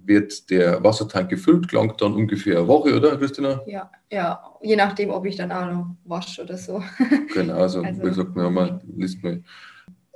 [0.05, 3.61] wird der Wassertank gefüllt, gelangt dann ungefähr eine Woche, oder Christina?
[3.65, 6.81] Ja, ja, je nachdem, ob ich dann auch noch wasche oder so.
[7.33, 9.43] Genau, also, also wie gesagt, wir haben eine Liste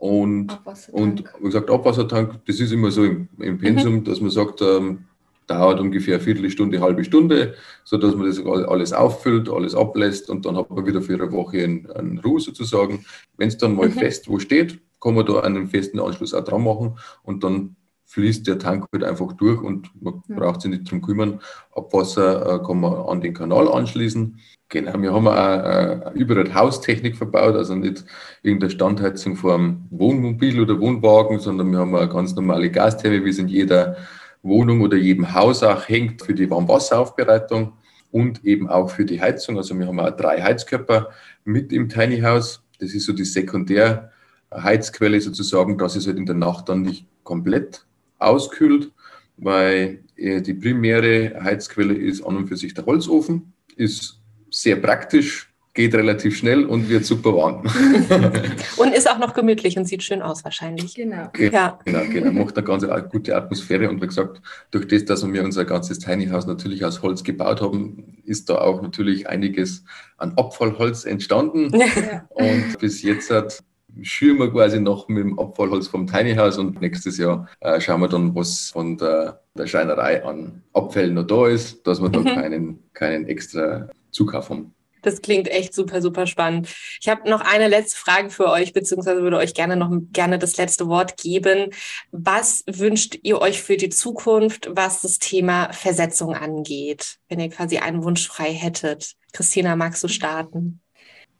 [0.01, 0.59] und,
[0.93, 4.03] und wie gesagt, Abwassertank, das ist immer so im, im Pensum, mhm.
[4.03, 5.05] dass man sagt, ähm,
[5.45, 10.45] dauert ungefähr eine Viertelstunde, eine halbe Stunde, sodass man das alles auffüllt, alles ablässt und
[10.45, 13.05] dann hat man wieder für eine Woche einen, Ruhe sozusagen.
[13.37, 13.93] Wenn es dann mal mhm.
[13.93, 17.75] fest wo steht, kann man da einen festen Anschluss auch dran machen und dann
[18.11, 20.35] fließt der Tank halt einfach durch und man ja.
[20.35, 21.39] braucht sich nicht drum kümmern.
[21.73, 24.37] Abwasser äh, kann man an den Kanal anschließen.
[24.67, 28.03] Genau, wir haben auch äh, überall Haustechnik verbaut, also nicht
[28.43, 33.29] irgendeine Standheizung vor einem Wohnmobil oder Wohnwagen, sondern wir haben eine ganz normale Gastherme, wie
[33.29, 33.95] es in jeder
[34.43, 37.73] Wohnung oder jedem Haus auch hängt für die Warmwasseraufbereitung
[38.11, 39.55] und eben auch für die Heizung.
[39.55, 41.11] Also wir haben auch drei Heizkörper
[41.45, 42.61] mit im Tiny House.
[42.79, 47.85] Das ist so die Sekundärheizquelle sozusagen, dass es halt in der Nacht dann nicht komplett
[48.21, 48.91] auskühlt,
[49.37, 55.51] weil äh, die primäre Heizquelle ist an und für sich der Holzofen, ist sehr praktisch,
[55.73, 57.63] geht relativ schnell und wird super warm.
[58.77, 60.95] und ist auch noch gemütlich und sieht schön aus wahrscheinlich.
[60.95, 61.29] Genau.
[61.37, 61.79] Ja.
[61.85, 62.31] Genau, genau.
[62.31, 66.27] Macht eine ganz gute Atmosphäre und wie gesagt, durch das, dass wir unser ganzes Tiny
[66.27, 69.85] House natürlich aus Holz gebaut haben, ist da auch natürlich einiges
[70.17, 71.71] an Abfallholz entstanden.
[72.01, 72.25] Ja.
[72.29, 73.61] Und bis jetzt hat
[74.01, 78.01] schüren wir quasi noch mit dem Abfallholz vom Tiny House und nächstes Jahr äh, schauen
[78.01, 82.13] wir dann, was von der, der Schreinerei an Abfällen noch da ist, dass wir mhm.
[82.13, 84.73] da keinen, keinen extra Zukauf haben.
[85.01, 86.69] Das klingt echt super, super spannend.
[86.99, 90.57] Ich habe noch eine letzte Frage für euch, beziehungsweise würde euch gerne noch gerne das
[90.57, 91.71] letzte Wort geben.
[92.11, 97.79] Was wünscht ihr euch für die Zukunft, was das Thema Versetzung angeht, wenn ihr quasi
[97.79, 99.15] einen Wunsch frei hättet?
[99.33, 100.80] Christina, magst du starten?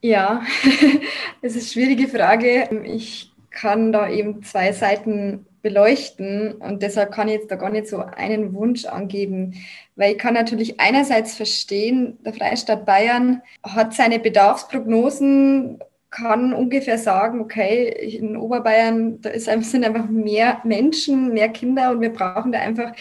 [0.02, 0.42] Ja,
[1.42, 2.70] es ist eine schwierige Frage.
[2.86, 7.88] Ich kann da eben zwei Seiten beleuchten und deshalb kann ich jetzt da gar nicht
[7.88, 9.54] so einen Wunsch angeben,
[9.96, 17.40] weil ich kann natürlich einerseits verstehen, der Freistaat Bayern hat seine Bedarfsprognosen, kann ungefähr sagen,
[17.40, 22.94] okay, in Oberbayern, da sind einfach mehr Menschen, mehr Kinder und wir brauchen da einfach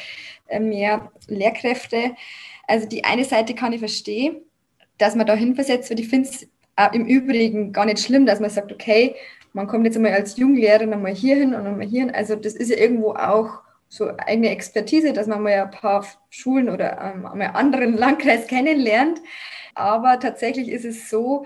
[0.49, 2.15] äh, mehr Lehrkräfte.
[2.69, 4.37] Also die eine Seite kann ich verstehen,
[4.99, 6.01] dass man da hinversetzt wird.
[6.01, 9.15] Ich finde es äh, im Übrigen gar nicht schlimm, dass man sagt, okay,
[9.53, 12.11] man kommt jetzt einmal als Junglehrer einmal hier hin und einmal hier hin.
[12.11, 16.69] Also das ist ja irgendwo auch so eigene Expertise, dass man mal ein paar Schulen
[16.71, 19.21] oder ähm, einmal anderen Landkreis kennenlernt.
[19.75, 21.45] Aber tatsächlich ist es so,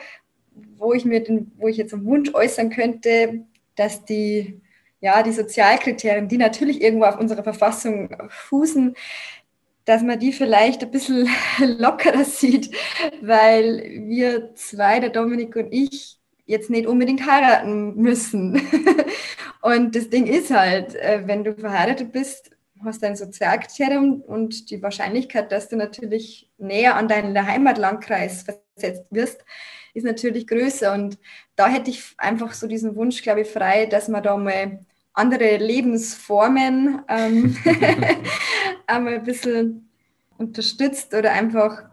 [0.77, 3.45] wo ich mir den, wo ich jetzt einen Wunsch äußern könnte,
[3.77, 4.61] dass die,
[5.01, 8.95] ja, die Sozialkriterien, die natürlich irgendwo auf unserer Verfassung fußen,
[9.85, 11.29] dass man die vielleicht ein bisschen
[11.79, 12.75] lockerer sieht,
[13.21, 18.61] weil wir zwei, der Dominik und ich, jetzt nicht unbedingt heiraten müssen.
[19.63, 22.51] Und das Ding ist halt, äh, wenn du verheiratet bist,
[22.85, 29.07] hast du ein Sozialkriterium und die Wahrscheinlichkeit, dass du natürlich näher an deinen Heimatlandkreis versetzt
[29.11, 29.43] wirst,
[29.95, 30.93] ist natürlich größer.
[30.93, 31.19] Und
[31.57, 34.81] da hätte ich einfach so diesen Wunsch, glaube ich, frei, dass man da mal
[35.15, 37.57] andere Lebensformen ähm,
[38.87, 39.89] einmal ein bisschen
[40.37, 41.85] unterstützt oder einfach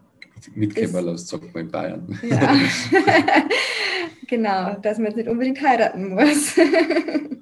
[0.56, 2.20] Mitkämmerlos sagt man in Bayern.
[2.28, 2.56] Ja.
[4.28, 6.58] genau, dass man jetzt nicht unbedingt heiraten muss.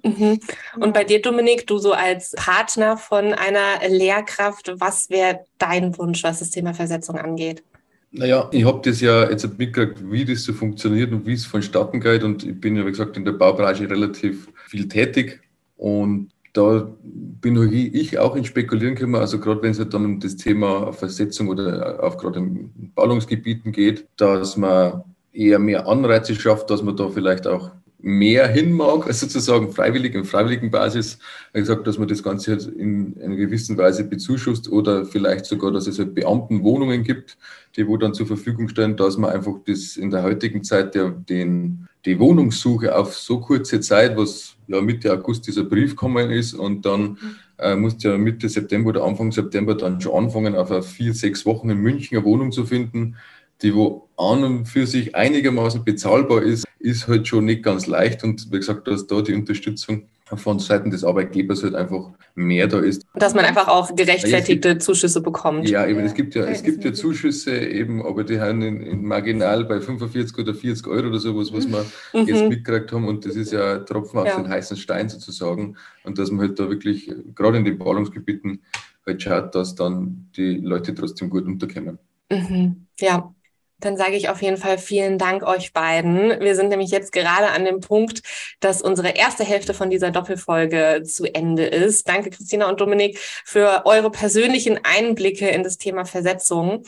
[0.03, 0.39] mhm.
[0.79, 6.23] Und bei dir, Dominik, du so als Partner von einer Lehrkraft, was wäre dein Wunsch,
[6.23, 7.63] was das Thema Versetzung angeht?
[8.11, 11.99] Naja, ich habe das ja jetzt mitgekriegt, wie das so funktioniert und wie es vonstatten
[11.99, 12.23] geht.
[12.23, 15.39] Und ich bin ja, wie gesagt, in der Baubranche relativ viel tätig.
[15.79, 20.19] Und da bin ich auch ins Spekulieren gekommen, also gerade wenn es halt dann um
[20.19, 26.69] das Thema Versetzung oder auch gerade in Ballungsgebieten geht, dass man eher mehr Anreize schafft,
[26.69, 31.19] dass man da vielleicht auch mehr hin mag, also sozusagen freiwillig, in freiwilligen Basis,
[31.53, 35.71] wie gesagt, dass man das Ganze halt in einer gewissen Weise bezuschusst oder vielleicht sogar,
[35.71, 37.37] dass es halt Beamtenwohnungen gibt,
[37.75, 41.09] die wo dann zur Verfügung stehen, dass man einfach das in der heutigen Zeit der,
[41.09, 46.53] den, die Wohnungssuche auf so kurze Zeit, was ja Mitte August dieser Brief gekommen ist
[46.53, 47.17] und dann mhm.
[47.57, 51.69] äh, musst ja Mitte September oder Anfang September dann schon anfangen, auf vier, sechs Wochen
[51.69, 53.17] in München eine Wohnung zu finden,
[53.61, 58.23] die wo an und für sich einigermaßen bezahlbar ist, ist halt schon nicht ganz leicht.
[58.23, 60.03] Und wie gesagt, dass da die Unterstützung
[60.35, 63.03] von Seiten des Arbeitgebers halt einfach mehr da ist.
[63.15, 65.67] Dass man einfach auch gerechtfertigte gibt, Zuschüsse bekommt.
[65.67, 69.03] Ja, eben, es gibt ja, es gibt ja Zuschüsse eben, aber die haben in, in
[69.03, 72.27] marginal bei 45 oder 40 Euro oder sowas, was wir mhm.
[72.27, 73.07] jetzt mitgekriegt haben.
[73.07, 74.35] Und das ist ja ein Tropfen auf ja.
[74.35, 75.75] den heißen Stein sozusagen.
[76.03, 78.61] Und dass man halt da wirklich, gerade in den Ballungsgebieten,
[79.05, 81.97] halt schaut, dass dann die Leute trotzdem gut unterkommen.
[82.31, 82.85] Mhm.
[82.99, 83.33] Ja,
[83.79, 86.39] dann sage ich auf jeden Fall vielen Dank euch beiden.
[86.39, 88.21] Wir sind nämlich jetzt gerade an dem Punkt,
[88.59, 92.07] dass unsere erste Hälfte von dieser Doppelfolge zu Ende ist.
[92.07, 96.83] Danke, Christina und Dominik, für eure persönlichen Einblicke in das Thema Versetzung.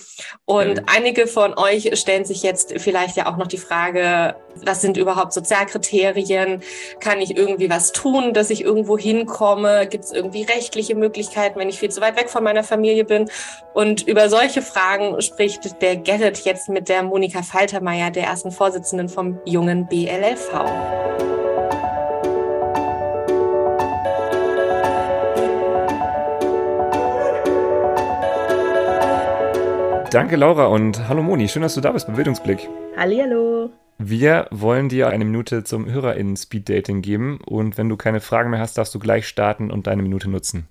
[0.46, 0.84] Und ja.
[0.88, 5.34] einige von euch stellen sich jetzt vielleicht ja auch noch die Frage, was sind überhaupt
[5.34, 6.62] Sozialkriterien?
[7.00, 9.88] Kann ich irgendwie was tun, dass ich irgendwo hinkomme?
[9.88, 13.30] Gibt es irgendwie rechtliche Möglichkeiten, wenn ich viel zu weit weg von meiner Familie bin?
[13.74, 19.10] Und über solche Fragen spricht der Gerrit jetzt mit der Monika Faltermeier, der ersten Vorsitzenden
[19.10, 20.50] vom jungen BLLV.
[30.12, 31.48] Danke, Laura, und hallo Moni.
[31.48, 32.68] Schön, dass du da bist beim Bildungsblick.
[32.98, 33.70] Hallihallo.
[33.98, 38.50] Wir wollen dir eine Minute zum HörerInnen Speed Dating geben und wenn du keine Fragen
[38.50, 40.68] mehr hast, darfst du gleich starten und deine Minute nutzen.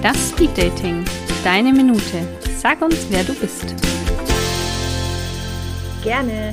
[0.00, 1.04] Das Speed Dating.
[1.44, 2.26] Deine Minute.
[2.56, 3.74] Sag uns, wer du bist.
[6.02, 6.52] Gerne.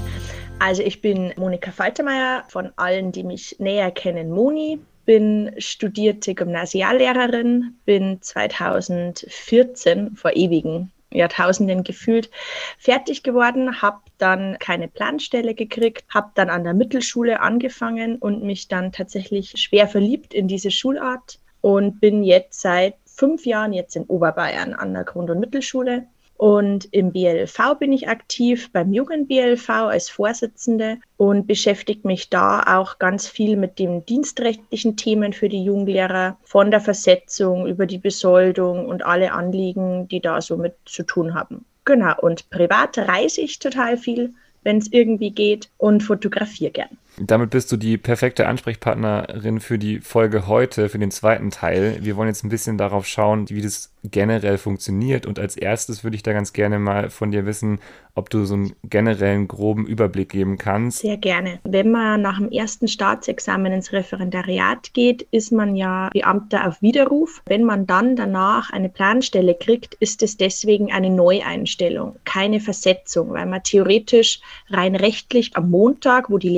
[0.60, 4.80] Also ich bin Monika Faltermeier, von allen, die mich näher kennen, Moni.
[5.06, 12.30] Bin studierte Gymnasiallehrerin, bin 2014 vor ewigen Jahrtausenden gefühlt
[12.78, 18.68] fertig geworden, habe dann keine Planstelle gekriegt, habe dann an der Mittelschule angefangen und mich
[18.68, 24.04] dann tatsächlich schwer verliebt in diese Schulart und bin jetzt seit fünf Jahren jetzt in
[24.04, 26.06] Oberbayern an der Grund- und Mittelschule
[26.38, 33.00] und im BLV bin ich aktiv, beim Jugend-BLV als Vorsitzende und beschäftige mich da auch
[33.00, 38.86] ganz viel mit den dienstrechtlichen Themen für die Jugendlehrer, von der Versetzung über die Besoldung
[38.86, 41.64] und alle Anliegen, die da so mit zu tun haben.
[41.86, 46.98] Genau, und privat reise ich total viel, wenn es irgendwie geht und fotografiere gern.
[47.18, 52.00] Damit bist du die perfekte Ansprechpartnerin für die Folge heute, für den zweiten Teil.
[52.02, 55.26] Wir wollen jetzt ein bisschen darauf schauen, wie das generell funktioniert.
[55.26, 57.80] Und als erstes würde ich da ganz gerne mal von dir wissen,
[58.16, 61.00] ob du so einen generellen groben Überblick geben kannst.
[61.00, 61.60] Sehr gerne.
[61.64, 67.42] Wenn man nach dem ersten Staatsexamen ins Referendariat geht, ist man ja Beamter auf Widerruf.
[67.46, 73.46] Wenn man dann danach eine Planstelle kriegt, ist es deswegen eine Neueinstellung, keine Versetzung, weil
[73.46, 76.50] man theoretisch rein rechtlich am Montag, wo die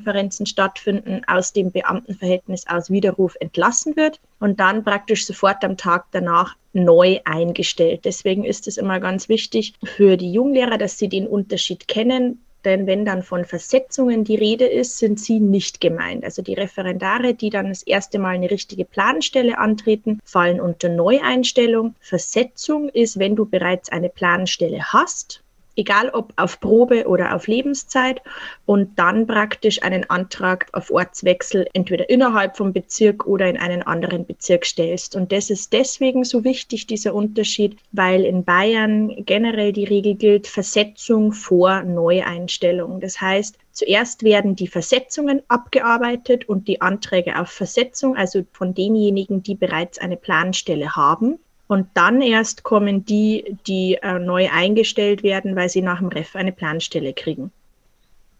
[0.00, 6.06] Lehrerkonferenzen stattfinden, aus dem Beamtenverhältnis aus Widerruf entlassen wird und dann praktisch sofort am Tag
[6.12, 8.04] danach neu eingestellt.
[8.04, 12.44] Deswegen ist es immer ganz wichtig für die Junglehrer, dass sie den Unterschied kennen.
[12.66, 16.24] Denn wenn dann von Versetzungen die Rede ist, sind sie nicht gemeint.
[16.24, 21.94] Also die Referendare, die dann das erste Mal eine richtige Planstelle antreten, fallen unter Neueinstellung.
[22.00, 25.42] Versetzung ist, wenn du bereits eine Planstelle hast
[25.80, 28.22] egal ob auf Probe oder auf Lebenszeit
[28.66, 34.26] und dann praktisch einen Antrag auf Ortswechsel entweder innerhalb vom Bezirk oder in einen anderen
[34.26, 35.16] Bezirk stellst.
[35.16, 40.46] Und das ist deswegen so wichtig, dieser Unterschied, weil in Bayern generell die Regel gilt,
[40.46, 43.00] Versetzung vor Neueinstellung.
[43.00, 49.42] Das heißt, Zuerst werden die Versetzungen abgearbeitet und die Anträge auf Versetzung, also von denjenigen,
[49.42, 51.38] die bereits eine Planstelle haben.
[51.70, 56.34] Und dann erst kommen die, die äh, neu eingestellt werden, weil sie nach dem Ref
[56.34, 57.52] eine Planstelle kriegen.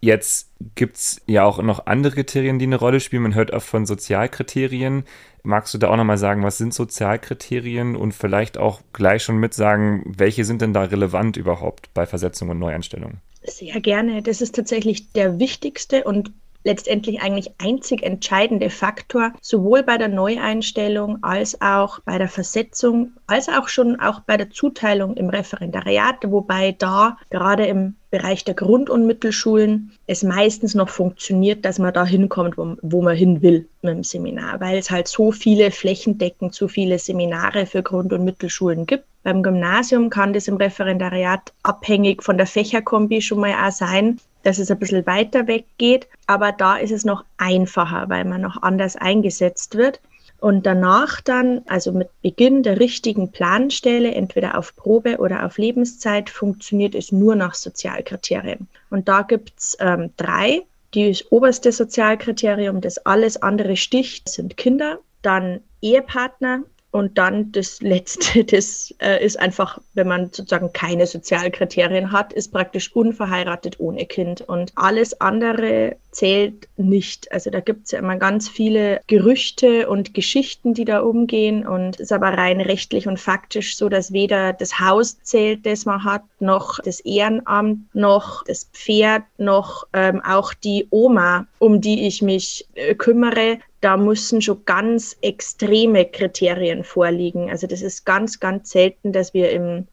[0.00, 3.22] Jetzt gibt es ja auch noch andere Kriterien, die eine Rolle spielen.
[3.22, 5.04] Man hört oft von Sozialkriterien.
[5.44, 9.54] Magst du da auch nochmal sagen, was sind Sozialkriterien und vielleicht auch gleich schon mit
[9.54, 13.18] sagen, welche sind denn da relevant überhaupt bei Versetzung und Neueinstellung?
[13.44, 14.22] Sehr gerne.
[14.22, 16.32] Das ist tatsächlich der wichtigste und
[16.64, 23.48] letztendlich eigentlich einzig entscheidende Faktor, sowohl bei der Neueinstellung als auch bei der Versetzung, als
[23.48, 28.90] auch schon auch bei der Zuteilung im Referendariat, wobei da gerade im Bereich der Grund-
[28.90, 33.68] und Mittelschulen es meistens noch funktioniert, dass man da hinkommt, wo, wo man hin will
[33.82, 38.24] mit dem Seminar, weil es halt so viele flächendeckend, so viele Seminare für Grund- und
[38.24, 39.04] Mittelschulen gibt.
[39.22, 44.58] Beim Gymnasium kann das im Referendariat abhängig von der Fächerkombi schon mal auch sein, dass
[44.58, 46.08] es ein bisschen weiter weg geht.
[46.26, 50.00] Aber da ist es noch einfacher, weil man noch anders eingesetzt wird.
[50.40, 56.30] Und danach dann, also mit Beginn der richtigen Planstelle, entweder auf Probe oder auf Lebenszeit,
[56.30, 58.66] funktioniert es nur nach Sozialkriterien.
[58.88, 60.62] Und da gibt's ähm, drei.
[60.94, 68.44] Das oberste Sozialkriterium, das alles andere sticht, sind Kinder, dann Ehepartner und dann das Letzte,
[68.44, 74.40] das äh, ist einfach, wenn man sozusagen keine Sozialkriterien hat, ist praktisch unverheiratet ohne Kind.
[74.42, 77.30] Und alles andere zählt nicht.
[77.32, 81.66] Also da gibt es ja immer ganz viele Gerüchte und Geschichten, die da umgehen.
[81.66, 85.84] Und es ist aber rein rechtlich und faktisch so, dass weder das Haus zählt, das
[85.84, 92.06] man hat, noch das Ehrenamt, noch das Pferd, noch ähm, auch die Oma, um die
[92.06, 97.50] ich mich äh, kümmere, da müssen schon ganz extreme Kriterien vorliegen.
[97.50, 99.86] Also das ist ganz, ganz selten, dass wir im,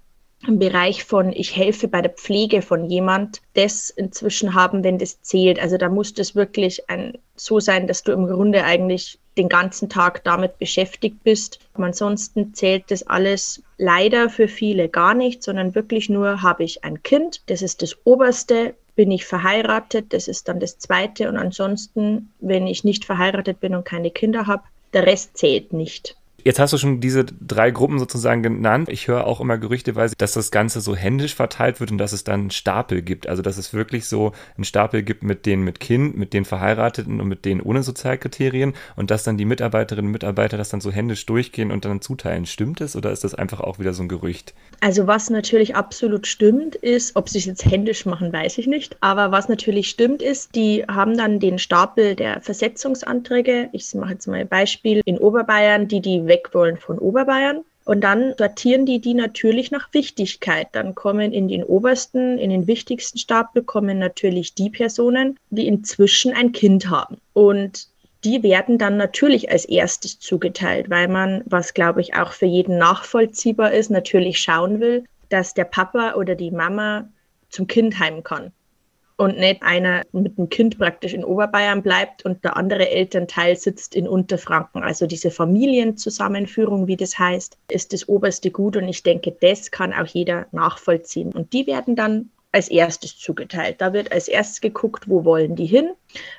[0.48, 5.22] im Bereich von ich helfe bei der Pflege von jemand das inzwischen haben, wenn das
[5.22, 5.60] zählt.
[5.60, 9.90] Also da muss das wirklich ein, so sein, dass du im Grunde eigentlich den ganzen
[9.90, 11.60] Tag damit beschäftigt bist.
[11.76, 17.04] ansonsten zählt das alles leider für viele gar nicht, sondern wirklich nur habe ich ein
[17.04, 21.30] Kind, das ist das Oberste, bin ich verheiratet, das ist dann das Zweite.
[21.30, 26.17] Und ansonsten, wenn ich nicht verheiratet bin und keine Kinder habe, der Rest zählt nicht.
[26.48, 28.88] Jetzt hast du schon diese drei Gruppen sozusagen genannt.
[28.88, 32.24] Ich höre auch immer gerüchteweise, dass das Ganze so händisch verteilt wird und dass es
[32.24, 33.28] dann einen Stapel gibt.
[33.28, 37.20] Also dass es wirklich so einen Stapel gibt mit denen mit Kind, mit den Verheirateten
[37.20, 40.90] und mit denen ohne Sozialkriterien und dass dann die Mitarbeiterinnen und Mitarbeiter das dann so
[40.90, 42.46] händisch durchgehen und dann zuteilen.
[42.46, 44.54] Stimmt es oder ist das einfach auch wieder so ein Gerücht?
[44.80, 48.96] Also was natürlich absolut stimmt ist, ob sie es jetzt händisch machen, weiß ich nicht.
[49.02, 53.68] Aber was natürlich stimmt ist, die haben dann den Stapel der Versetzungsanträge.
[53.74, 57.64] Ich mache jetzt mal ein Beispiel in Oberbayern, die die weg wollen von Oberbayern.
[57.86, 60.68] Und dann sortieren die die natürlich nach Wichtigkeit.
[60.74, 66.34] Dann kommen in den obersten, in den wichtigsten Stapel kommen natürlich die Personen, die inzwischen
[66.34, 67.18] ein Kind haben.
[67.34, 67.88] Und
[68.26, 72.78] die werden dann natürlich als erstes zugeteilt, weil man, was glaube ich auch für jeden
[72.78, 77.08] nachvollziehbar ist, natürlich schauen will, dass der Papa oder die Mama
[77.50, 78.52] zum Kind heim kann
[79.18, 83.96] und nicht einer mit dem Kind praktisch in Oberbayern bleibt und der andere Elternteil sitzt
[83.96, 84.84] in Unterfranken.
[84.84, 89.92] Also diese Familienzusammenführung, wie das heißt, ist das oberste Gut und ich denke, das kann
[89.92, 91.34] auch jeder nachvollziehen.
[91.34, 93.82] Und die werden dann als erstes zugeteilt.
[93.82, 95.92] Da wird als erstes geguckt, wo wollen die hin,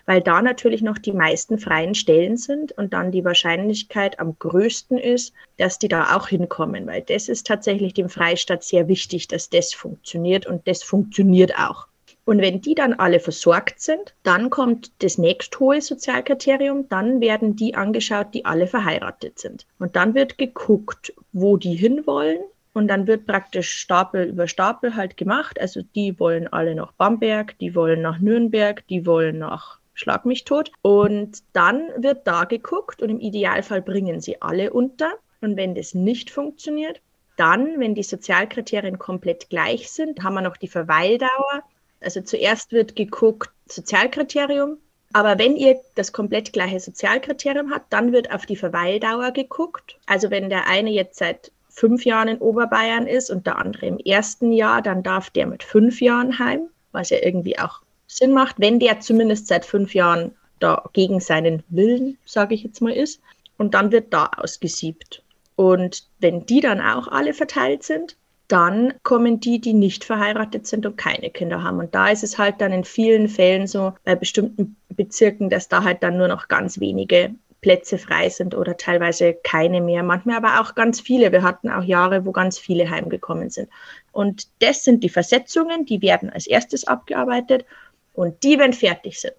[0.07, 4.99] weil da natürlich noch die meisten freien Stellen sind und dann die Wahrscheinlichkeit am größten
[4.99, 9.51] ist, dass die da auch hinkommen, weil das ist tatsächlich dem Freistaat sehr wichtig, dass
[9.51, 11.89] das funktioniert und das funktioniert auch.
[12.29, 17.75] Und wenn die dann alle versorgt sind, dann kommt das nächsthohe Sozialkriterium, dann werden die
[17.75, 19.67] angeschaut, die alle verheiratet sind.
[19.79, 22.41] Und dann wird geguckt, wo die hinwollen.
[22.75, 25.59] Und dann wird praktisch Stapel über Stapel halt gemacht.
[25.59, 30.45] Also die wollen alle nach Bamberg, die wollen nach Nürnberg, die wollen nach Schlag mich
[30.45, 30.71] tot.
[30.83, 35.15] Und dann wird da geguckt und im Idealfall bringen sie alle unter.
[35.41, 37.01] Und wenn das nicht funktioniert,
[37.39, 41.63] dann, wenn die Sozialkriterien komplett gleich sind, haben wir noch die Verweildauer.
[42.01, 44.79] Also zuerst wird geguckt, Sozialkriterium.
[45.13, 49.99] Aber wenn ihr das komplett gleiche Sozialkriterium habt, dann wird auf die Verweildauer geguckt.
[50.07, 53.99] Also wenn der eine jetzt seit fünf Jahren in Oberbayern ist und der andere im
[53.99, 58.57] ersten Jahr, dann darf der mit fünf Jahren heim, was ja irgendwie auch Sinn macht,
[58.59, 63.21] wenn der zumindest seit fünf Jahren da gegen seinen Willen, sage ich jetzt mal, ist.
[63.57, 65.23] Und dann wird da ausgesiebt.
[65.57, 68.17] Und wenn die dann auch alle verteilt sind,
[68.49, 71.79] dann kommen die, die nicht verheiratet sind und keine Kinder haben.
[71.79, 75.85] Und da ist es halt dann in vielen Fällen so, bei bestimmten Bezirken, dass da
[75.85, 80.03] halt dann nur noch ganz wenige Plätze frei sind oder teilweise keine mehr.
[80.03, 81.33] Manchmal aber auch ganz viele.
[81.33, 83.69] Wir hatten auch Jahre, wo ganz viele heimgekommen sind.
[84.13, 87.67] Und das sind die Versetzungen, die werden als erstes abgearbeitet
[88.15, 89.35] und die, wenn fertig sind.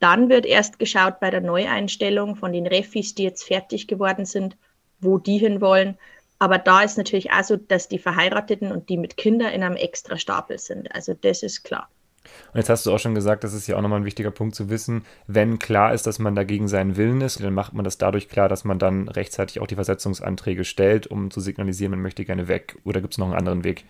[0.00, 4.56] Dann wird erst geschaut bei der Neueinstellung von den Refis, die jetzt fertig geworden sind,
[5.00, 5.98] wo die hinwollen.
[6.40, 9.76] Aber da ist natürlich auch so, dass die Verheirateten und die mit Kindern in einem
[9.76, 10.92] extra Stapel sind.
[10.94, 11.88] Also das ist klar.
[12.52, 14.54] Und jetzt hast du auch schon gesagt, das ist ja auch nochmal ein wichtiger Punkt
[14.54, 17.98] zu wissen, wenn klar ist, dass man dagegen seinen Willen ist, dann macht man das
[17.98, 22.24] dadurch klar, dass man dann rechtzeitig auch die Versetzungsanträge stellt, um zu signalisieren, man möchte
[22.24, 22.76] gerne weg.
[22.84, 23.84] Oder gibt es noch einen anderen Weg?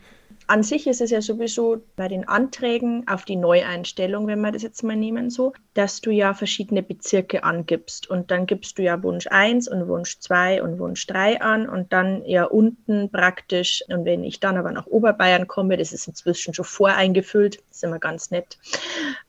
[0.51, 4.65] An sich ist es ja sowieso bei den Anträgen auf die Neueinstellung, wenn wir das
[4.65, 9.01] jetzt mal nehmen, so, dass du ja verschiedene Bezirke angibst und dann gibst du ja
[9.05, 14.05] Wunsch 1 und Wunsch 2 und Wunsch 3 an und dann ja unten praktisch, und
[14.05, 18.33] wenn ich dann aber nach Oberbayern komme, das ist inzwischen schon voreingefüllt, ist immer ganz
[18.33, 18.59] nett,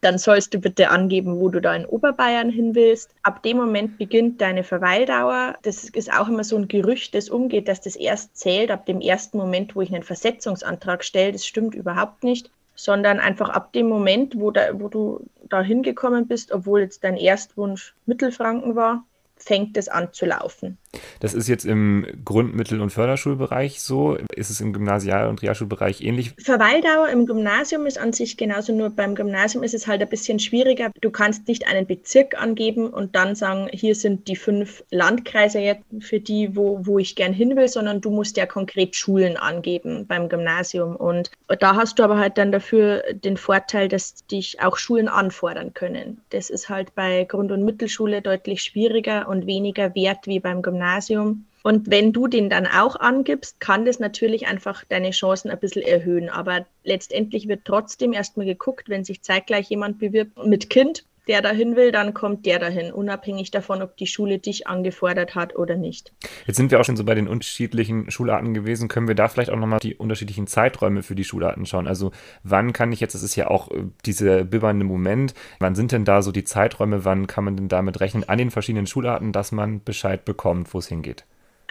[0.01, 3.11] dann sollst du bitte angeben, wo du da in Oberbayern hin willst.
[3.21, 5.53] Ab dem Moment beginnt deine Verweildauer.
[5.61, 9.01] Das ist auch immer so ein Gerücht, das umgeht, dass das erst zählt ab dem
[9.01, 11.31] ersten Moment, wo ich einen Versetzungsantrag stelle.
[11.31, 12.49] Das stimmt überhaupt nicht
[12.81, 17.15] sondern einfach ab dem Moment, wo, da, wo du da hingekommen bist, obwohl jetzt dein
[17.15, 19.03] Erstwunsch Mittelfranken war,
[19.35, 20.79] fängt es an zu laufen.
[21.19, 24.17] Das ist jetzt im Grundmittel- und Förderschulbereich so.
[24.35, 26.33] Ist es im Gymnasial- und Realschulbereich ähnlich?
[26.37, 30.39] Verweildauer im Gymnasium ist an sich genauso, nur beim Gymnasium ist es halt ein bisschen
[30.39, 30.91] schwieriger.
[30.99, 35.83] Du kannst nicht einen Bezirk angeben und dann sagen, hier sind die fünf Landkreise jetzt
[35.99, 40.07] für die, wo, wo ich gern hin will, sondern du musst ja konkret Schulen angeben
[40.07, 40.95] beim Gymnasium.
[40.95, 45.73] Und da hast du aber halt dann dafür den Vorteil, dass dich auch Schulen anfordern
[45.73, 46.21] können.
[46.31, 50.80] Das ist halt bei Grund- und Mittelschule deutlich schwieriger und weniger wert wie beim Gymnasium.
[50.81, 51.45] Gymnasium.
[51.63, 55.83] Und wenn du den dann auch angibst, kann das natürlich einfach deine Chancen ein bisschen
[55.83, 56.29] erhöhen.
[56.29, 61.77] Aber letztendlich wird trotzdem erstmal geguckt, wenn sich zeitgleich jemand bewirbt mit Kind, der dahin
[61.77, 66.11] will, dann kommt der dahin, unabhängig davon, ob die Schule dich angefordert hat oder nicht.
[66.45, 68.89] Jetzt sind wir auch schon so bei den unterschiedlichen Schularten gewesen.
[68.89, 71.87] Können wir da vielleicht auch nochmal die unterschiedlichen Zeiträume für die Schularten schauen?
[71.87, 72.11] Also
[72.43, 76.03] wann kann ich jetzt, das ist ja auch äh, dieser bibbernde Moment, wann sind denn
[76.03, 79.53] da so die Zeiträume, wann kann man denn damit rechnen an den verschiedenen Schularten, dass
[79.53, 81.23] man Bescheid bekommt, wo es hingeht?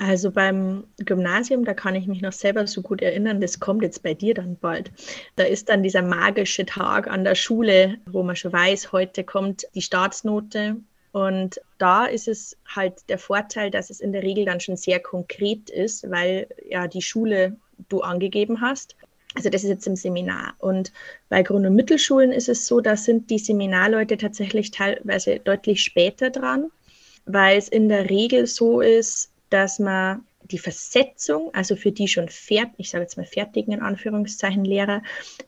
[0.02, 4.02] Also beim Gymnasium, da kann ich mich noch selber so gut erinnern, das kommt jetzt
[4.02, 4.90] bei dir dann bald.
[5.36, 9.66] Da ist dann dieser magische Tag an der Schule, wo man schon weiß, heute kommt
[9.74, 10.76] die Staatsnote.
[11.12, 15.00] Und da ist es halt der Vorteil, dass es in der Regel dann schon sehr
[15.00, 17.58] konkret ist, weil ja die Schule
[17.90, 18.96] du angegeben hast.
[19.34, 20.54] Also das ist jetzt im Seminar.
[20.60, 20.94] Und
[21.28, 26.30] bei Grund- und Mittelschulen ist es so, da sind die Seminarleute tatsächlich teilweise deutlich später
[26.30, 26.70] dran,
[27.26, 32.28] weil es in der Regel so ist, dass man die Versetzung, also für die schon
[32.28, 35.02] fertig, ich sage jetzt mal fertigen in Anführungszeichen Lehrer,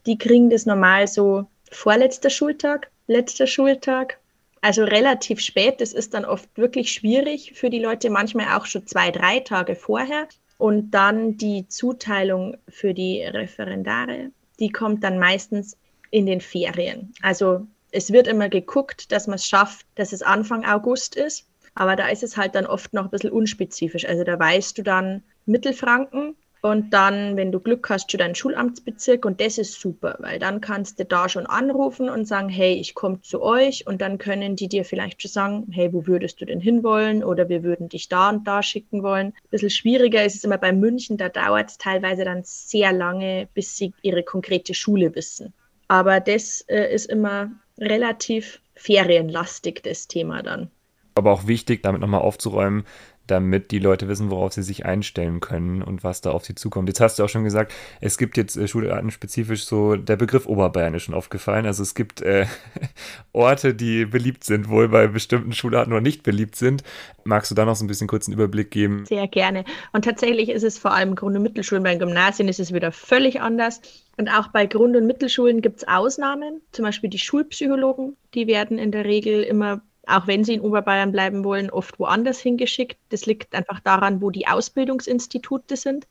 [0.05, 4.19] die kriegen das normal so vorletzter Schultag, letzter Schultag,
[4.61, 5.81] also relativ spät.
[5.81, 9.75] Das ist dann oft wirklich schwierig für die Leute, manchmal auch schon zwei, drei Tage
[9.75, 10.27] vorher.
[10.57, 15.77] Und dann die Zuteilung für die Referendare, die kommt dann meistens
[16.11, 17.13] in den Ferien.
[17.21, 21.45] Also es wird immer geguckt, dass man es schafft, dass es Anfang August ist.
[21.75, 24.05] Aber da ist es halt dann oft noch ein bisschen unspezifisch.
[24.05, 29.25] Also da weißt du dann Mittelfranken und dann, wenn du Glück hast, schon deinen Schulamtsbezirk
[29.25, 32.95] und das ist super, weil dann kannst du da schon anrufen und sagen, hey, ich
[32.95, 36.45] komme zu euch und dann können die dir vielleicht schon sagen, hey, wo würdest du
[36.45, 39.27] denn hinwollen oder wir würden dich da und da schicken wollen.
[39.27, 43.49] Ein bisschen schwieriger ist es immer bei München, da dauert es teilweise dann sehr lange,
[43.53, 45.53] bis sie ihre konkrete Schule wissen.
[45.89, 50.71] Aber das äh, ist immer relativ ferienlastig, das Thema dann
[51.15, 52.85] aber auch wichtig, damit nochmal aufzuräumen,
[53.27, 56.89] damit die Leute wissen, worauf sie sich einstellen können und was da auf sie zukommt.
[56.89, 60.45] Jetzt hast du auch schon gesagt, es gibt jetzt äh, Schularten spezifisch so, der Begriff
[60.45, 61.65] Oberbayern ist schon aufgefallen.
[61.65, 62.45] Also es gibt äh,
[63.31, 66.83] Orte, die beliebt sind, wohl bei bestimmten Schularten noch nicht beliebt sind.
[67.23, 69.05] Magst du da noch so ein bisschen kurz einen Überblick geben?
[69.05, 69.63] Sehr gerne.
[69.93, 73.39] Und tatsächlich ist es vor allem Grund- und Mittelschulen, bei Gymnasien ist es wieder völlig
[73.39, 73.81] anders.
[74.17, 78.77] Und auch bei Grund- und Mittelschulen gibt es Ausnahmen, zum Beispiel die Schulpsychologen, die werden
[78.77, 82.97] in der Regel immer auch wenn sie in Oberbayern bleiben wollen, oft woanders hingeschickt.
[83.09, 86.07] Das liegt einfach daran, wo die Ausbildungsinstitute sind.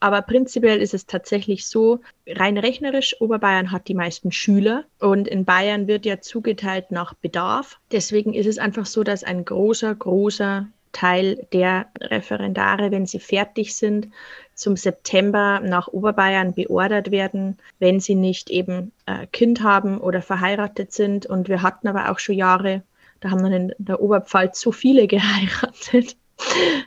[0.00, 5.44] Aber prinzipiell ist es tatsächlich so, rein rechnerisch, Oberbayern hat die meisten Schüler und in
[5.44, 7.78] Bayern wird ja zugeteilt nach Bedarf.
[7.92, 13.76] Deswegen ist es einfach so, dass ein großer, großer Teil der Referendare, wenn sie fertig
[13.76, 14.08] sind,
[14.54, 20.92] zum September nach Oberbayern beordert werden, wenn sie nicht eben äh, Kind haben oder verheiratet
[20.92, 21.26] sind.
[21.26, 22.82] Und wir hatten aber auch schon Jahre,
[23.26, 26.16] da haben dann in der Oberpfalz so viele geheiratet,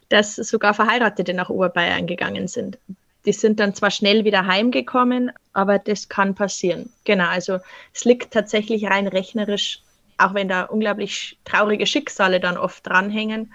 [0.07, 2.77] dass sogar Verheiratete nach Oberbayern gegangen sind.
[3.25, 6.89] Die sind dann zwar schnell wieder heimgekommen, aber das kann passieren.
[7.03, 7.59] Genau, also
[7.93, 9.81] es liegt tatsächlich rein rechnerisch,
[10.17, 13.53] auch wenn da unglaublich traurige Schicksale dann oft dranhängen,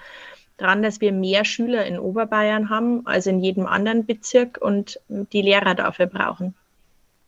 [0.59, 5.43] dran, dass wir mehr Schüler in Oberbayern haben als in jedem anderen Bezirk und die
[5.43, 6.55] Lehrer dafür brauchen.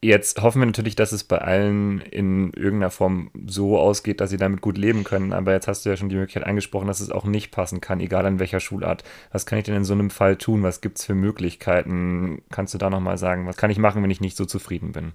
[0.02, 4.36] Jetzt hoffen wir natürlich, dass es bei allen in irgendeiner Form so ausgeht, dass sie
[4.36, 5.32] damit gut leben können.
[5.32, 8.00] Aber jetzt hast du ja schon die Möglichkeit angesprochen, dass es auch nicht passen kann,
[8.00, 9.04] egal an welcher Schulart.
[9.32, 10.62] Was kann ich denn in so einem Fall tun?
[10.62, 12.42] Was gibt es für Möglichkeiten?
[12.50, 15.12] Kannst du da nochmal sagen, was kann ich machen, wenn ich nicht so zufrieden bin?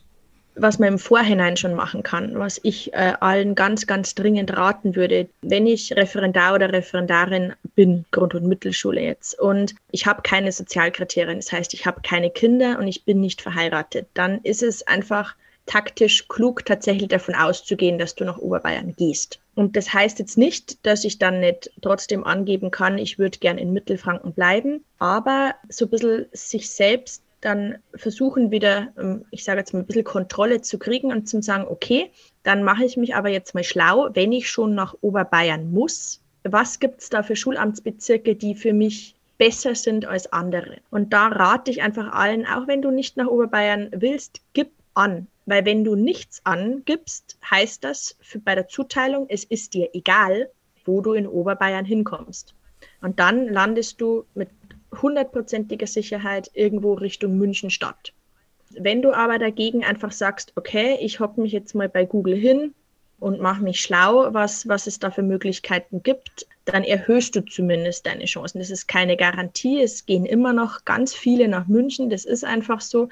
[0.56, 4.96] Was man im Vorhinein schon machen kann, was ich äh, allen ganz, ganz dringend raten
[4.96, 10.52] würde, wenn ich Referendar oder Referendarin bin, Grund- und Mittelschule jetzt, und ich habe keine
[10.52, 14.86] Sozialkriterien, das heißt, ich habe keine Kinder und ich bin nicht verheiratet, dann ist es
[14.88, 15.36] einfach
[15.66, 19.40] taktisch klug, tatsächlich davon auszugehen, dass du nach Oberbayern gehst.
[19.56, 23.58] Und das heißt jetzt nicht, dass ich dann nicht trotzdem angeben kann, ich würde gern
[23.58, 29.60] in Mittelfranken bleiben, aber so ein bisschen sich selbst dann versuchen wieder, ähm, ich sage
[29.60, 32.12] jetzt mal, ein bisschen Kontrolle zu kriegen und zu sagen, okay,
[32.44, 36.80] dann mache ich mich aber jetzt mal schlau, wenn ich schon nach Oberbayern muss, was
[36.80, 40.78] gibt es da für Schulamtsbezirke, die für mich besser sind als andere?
[40.90, 45.28] Und da rate ich einfach allen, auch wenn du nicht nach Oberbayern willst, gib an.
[45.46, 50.50] Weil wenn du nichts angibst, heißt das für, bei der Zuteilung, es ist dir egal,
[50.86, 52.56] wo du in Oberbayern hinkommst.
[53.02, 54.50] Und dann landest du mit
[55.00, 58.14] hundertprozentiger Sicherheit irgendwo Richtung München Stadt.
[58.70, 62.74] Wenn du aber dagegen einfach sagst, okay, ich hocke mich jetzt mal bei Google hin
[63.20, 68.06] und mache mich schlau, was, was es da für Möglichkeiten gibt, dann erhöhst du zumindest
[68.06, 68.60] deine Chancen.
[68.60, 69.82] Das ist keine Garantie.
[69.82, 72.10] Es gehen immer noch ganz viele nach München.
[72.10, 73.10] Das ist einfach so.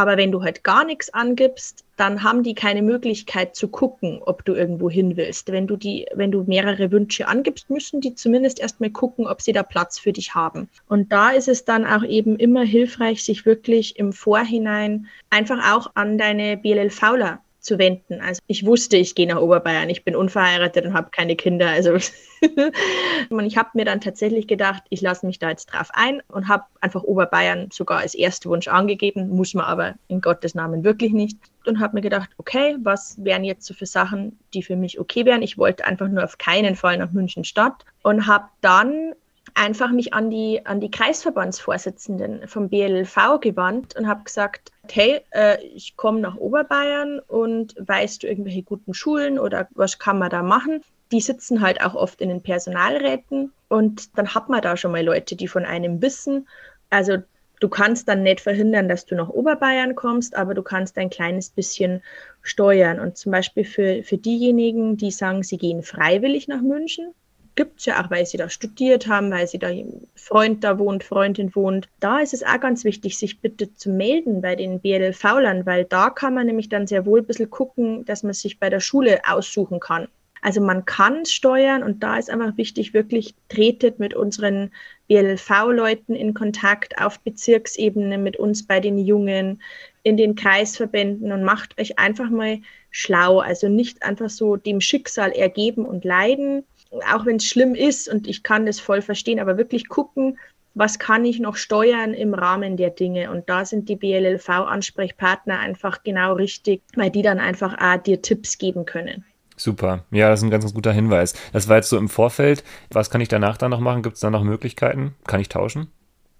[0.00, 4.44] Aber wenn du halt gar nichts angibst, dann haben die keine Möglichkeit zu gucken, ob
[4.44, 5.50] du irgendwo hin willst.
[5.50, 9.52] Wenn du die, wenn du mehrere Wünsche angibst, müssen die zumindest erstmal gucken, ob sie
[9.52, 10.68] da Platz für dich haben.
[10.88, 15.90] Und da ist es dann auch eben immer hilfreich, sich wirklich im Vorhinein einfach auch
[15.94, 18.20] an deine BLLVler zu wenden.
[18.20, 21.68] Also ich wusste, ich gehe nach Oberbayern, ich bin unverheiratet und habe keine Kinder.
[21.68, 21.92] Also
[23.30, 26.48] und ich habe mir dann tatsächlich gedacht, ich lasse mich da jetzt drauf ein und
[26.48, 31.12] habe einfach Oberbayern sogar als ersten Wunsch angegeben, muss man aber in Gottes Namen wirklich
[31.12, 31.38] nicht.
[31.66, 35.26] Und habe mir gedacht, okay, was wären jetzt so für Sachen, die für mich okay
[35.26, 35.42] wären?
[35.42, 39.12] Ich wollte einfach nur auf keinen Fall nach München Stadt und habe dann
[39.58, 45.60] einfach mich an die, an die Kreisverbandsvorsitzenden vom BLV gewandt und habe gesagt, hey, äh,
[45.62, 50.42] ich komme nach Oberbayern und weißt du irgendwelche guten Schulen oder was kann man da
[50.42, 50.82] machen?
[51.10, 55.04] Die sitzen halt auch oft in den Personalräten und dann hat man da schon mal
[55.04, 56.46] Leute, die von einem wissen.
[56.90, 57.18] Also
[57.60, 61.50] du kannst dann nicht verhindern, dass du nach Oberbayern kommst, aber du kannst ein kleines
[61.50, 62.02] bisschen
[62.42, 63.00] steuern.
[63.00, 67.12] Und zum Beispiel für, für diejenigen, die sagen, sie gehen freiwillig nach München,
[67.58, 69.68] gibt es ja auch, weil sie da studiert haben, weil sie da
[70.14, 71.88] Freund da wohnt, Freundin wohnt.
[71.98, 76.08] Da ist es auch ganz wichtig, sich bitte zu melden bei den BLV-Lern, weil da
[76.10, 79.22] kann man nämlich dann sehr wohl ein bisschen gucken, dass man sich bei der Schule
[79.28, 80.06] aussuchen kann.
[80.42, 84.70] Also man kann steuern und da ist einfach wichtig, wirklich tretet mit unseren
[85.08, 89.62] BLV-Leuten in Kontakt auf Bezirksebene, mit uns bei den Jungen,
[90.02, 92.60] in den Kreisverbänden und macht euch einfach mal
[92.90, 93.40] schlau.
[93.40, 96.64] Also nicht einfach so dem Schicksal ergeben und leiden,
[97.12, 100.38] auch wenn es schlimm ist und ich kann das voll verstehen, aber wirklich gucken,
[100.74, 103.30] was kann ich noch steuern im Rahmen der Dinge.
[103.30, 108.58] Und da sind die BLLV-Ansprechpartner einfach genau richtig, weil die dann einfach auch dir Tipps
[108.58, 109.24] geben können.
[109.58, 110.04] Super.
[110.10, 111.34] Ja, das ist ein ganz, ganz guter Hinweis.
[111.52, 112.64] Das war jetzt so im Vorfeld.
[112.90, 114.02] Was kann ich danach dann noch machen?
[114.02, 115.14] Gibt es da noch Möglichkeiten?
[115.26, 115.88] Kann ich tauschen?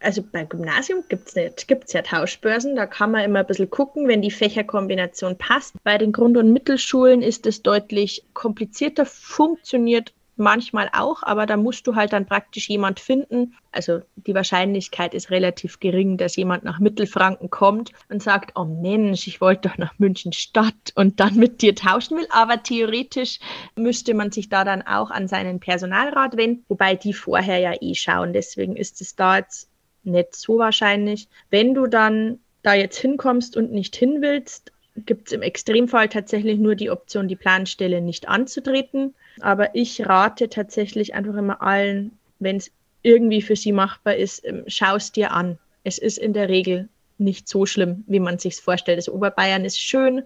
[0.00, 3.46] Also beim Gymnasium gibt es nicht, gibt es ja Tauschbörsen, da kann man immer ein
[3.46, 5.74] bisschen gucken, wenn die Fächerkombination passt.
[5.82, 11.86] Bei den Grund- und Mittelschulen ist es deutlich komplizierter, funktioniert manchmal auch, aber da musst
[11.86, 13.55] du halt dann praktisch jemand finden.
[13.72, 19.26] Also die Wahrscheinlichkeit ist relativ gering, dass jemand nach Mittelfranken kommt und sagt, oh Mensch,
[19.26, 22.26] ich wollte doch nach München Stadt und dann mit dir tauschen will.
[22.30, 23.39] Aber theoretisch
[23.76, 27.95] müsste man sich da dann auch an seinen Personalrat wenden, wobei die vorher ja eh
[27.95, 28.32] schauen.
[28.32, 29.68] Deswegen ist es da jetzt
[30.05, 31.28] nicht so wahrscheinlich.
[31.51, 34.72] Wenn du dann da jetzt hinkommst und nicht hin willst,
[35.07, 39.14] gibt es im Extremfall tatsächlich nur die Option, die Planstelle nicht anzutreten.
[39.43, 42.70] Aber ich rate tatsächlich einfach immer allen, wenn es
[43.03, 45.59] irgendwie für sie machbar ist, ähm, schau es dir an.
[45.84, 48.99] Es ist in der Regel nicht so schlimm, wie man sich vorstellt.
[48.99, 50.22] Das Oberbayern ist schön,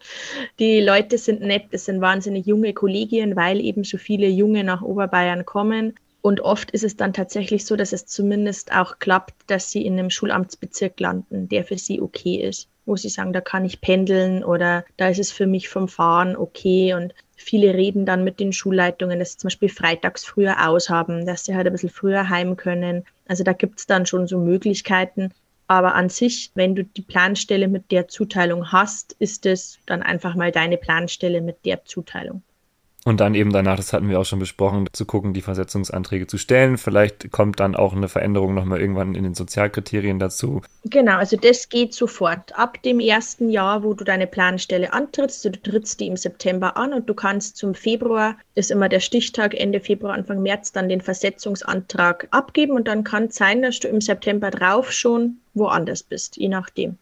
[0.58, 4.82] die Leute sind nett, es sind wahnsinnig junge Kollegien, weil eben so viele Junge nach
[4.82, 5.94] Oberbayern kommen.
[6.20, 9.94] Und oft ist es dann tatsächlich so, dass es zumindest auch klappt, dass sie in
[9.98, 14.42] einem Schulamtsbezirk landen, der für sie okay ist wo sie sagen, da kann ich pendeln
[14.44, 16.94] oder da ist es für mich vom Fahren okay.
[16.94, 21.44] Und viele reden dann mit den Schulleitungen, dass sie zum Beispiel freitags früher aushaben, dass
[21.44, 23.04] sie halt ein bisschen früher heim können.
[23.26, 25.32] Also da gibt es dann schon so Möglichkeiten.
[25.66, 30.34] Aber an sich, wenn du die Planstelle mit der Zuteilung hast, ist es dann einfach
[30.34, 32.42] mal deine Planstelle mit der Zuteilung.
[33.04, 36.38] Und dann eben danach, das hatten wir auch schon besprochen, zu gucken, die Versetzungsanträge zu
[36.38, 36.78] stellen.
[36.78, 40.62] Vielleicht kommt dann auch eine Veränderung nochmal irgendwann in den Sozialkriterien dazu.
[40.84, 42.56] Genau, also das geht sofort.
[42.56, 46.92] Ab dem ersten Jahr, wo du deine Planstelle antrittst, du trittst die im September an
[46.92, 51.00] und du kannst zum Februar, ist immer der Stichtag, Ende Februar, Anfang März, dann den
[51.00, 56.36] Versetzungsantrag abgeben und dann kann es sein, dass du im September drauf schon woanders bist,
[56.36, 56.98] je nachdem.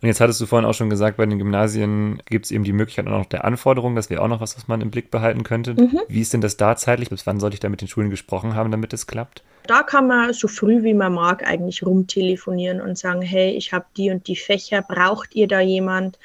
[0.00, 2.72] Und jetzt hattest du vorhin auch schon gesagt, bei den Gymnasien gibt es eben die
[2.72, 3.96] Möglichkeit auch noch der Anforderung.
[3.96, 5.74] Das wäre auch noch was, was man im Blick behalten könnte.
[5.74, 6.00] Mhm.
[6.08, 7.10] Wie ist denn das da zeitlich?
[7.10, 9.42] Bis wann sollte ich da mit den Schulen gesprochen haben, damit es klappt?
[9.66, 13.86] Da kann man so früh wie man mag eigentlich rumtelefonieren und sagen, hey, ich habe
[13.96, 16.18] die und die Fächer, braucht ihr da jemand?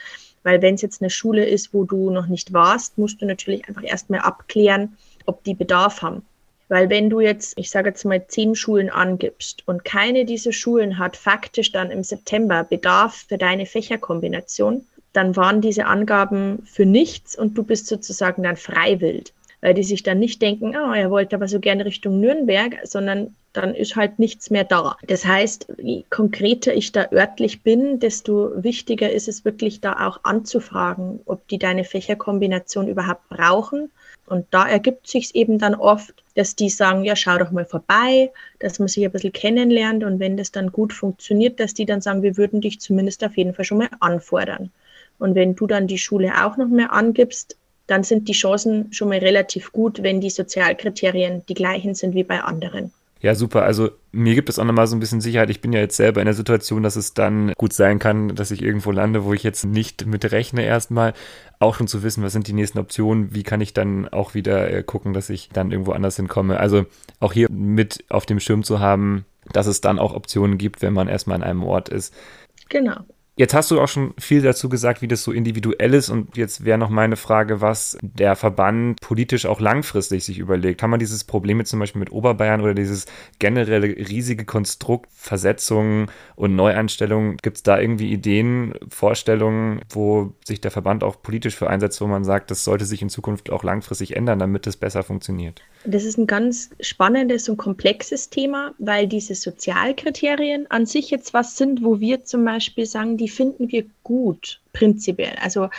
[0.44, 3.68] Weil wenn es jetzt eine Schule ist, wo du noch nicht warst, musst du natürlich
[3.68, 6.24] einfach erstmal abklären, ob die Bedarf haben.
[6.72, 10.98] Weil wenn du jetzt, ich sage jetzt mal, zehn Schulen angibst und keine dieser Schulen
[10.98, 17.38] hat faktisch dann im September Bedarf für deine Fächerkombination, dann waren diese Angaben für nichts
[17.38, 19.34] und du bist sozusagen dann freiwillig.
[19.60, 23.36] Weil die sich dann nicht denken, oh, er wollte aber so gerne Richtung Nürnberg, sondern
[23.52, 24.96] dann ist halt nichts mehr da.
[25.06, 30.22] Das heißt, je konkreter ich da örtlich bin, desto wichtiger ist es wirklich da auch
[30.24, 33.92] anzufragen, ob die deine Fächerkombination überhaupt brauchen
[34.32, 38.32] und da ergibt sich eben dann oft, dass die sagen, ja, schau doch mal vorbei,
[38.60, 42.02] dass man sich ein bisschen kennenlernt und wenn das dann gut funktioniert, dass die dann
[42.02, 44.72] sagen, wir würden dich zumindest auf jeden Fall schon mal anfordern.
[45.20, 47.58] Und wenn du dann die Schule auch noch mehr angibst,
[47.88, 52.24] dann sind die Chancen schon mal relativ gut, wenn die Sozialkriterien die gleichen sind wie
[52.24, 52.94] bei anderen.
[53.22, 53.64] Ja, super.
[53.64, 55.52] Also mir gibt es auch nochmal so ein bisschen Sicherheit.
[55.52, 58.50] Ich bin ja jetzt selber in der Situation, dass es dann gut sein kann, dass
[58.50, 61.14] ich irgendwo lande, wo ich jetzt nicht mit rechne erstmal.
[61.60, 64.72] Auch schon zu wissen, was sind die nächsten Optionen, wie kann ich dann auch wieder
[64.72, 66.60] äh, gucken, dass ich dann irgendwo anders hinkomme.
[66.60, 66.86] Also
[67.20, 70.94] auch hier mit auf dem Schirm zu haben, dass es dann auch Optionen gibt, wenn
[70.94, 72.16] man erstmal an einem Ort ist.
[72.70, 73.02] Genau.
[73.38, 76.10] Jetzt hast du auch schon viel dazu gesagt, wie das so individuell ist.
[76.10, 80.82] Und jetzt wäre noch meine Frage, was der Verband politisch auch langfristig sich überlegt.
[80.82, 83.06] Kann man dieses Problem jetzt zum Beispiel mit Oberbayern oder dieses
[83.40, 90.72] generelle riesige Konstrukt Versetzungen und Neueinstellungen, gibt es da irgendwie Ideen, Vorstellungen, wo sich der
[90.72, 94.16] Verband auch politisch für einsetzt, wo man sagt, das sollte sich in Zukunft auch langfristig
[94.18, 95.62] ändern, damit es besser funktioniert?
[95.86, 101.58] Das ist ein ganz spannendes und komplexes Thema, weil diese Sozialkriterien an sich jetzt was
[101.58, 105.36] sind, wo wir zum Beispiel sagen, die finden wir gut, prinzipiell.
[105.42, 105.70] Also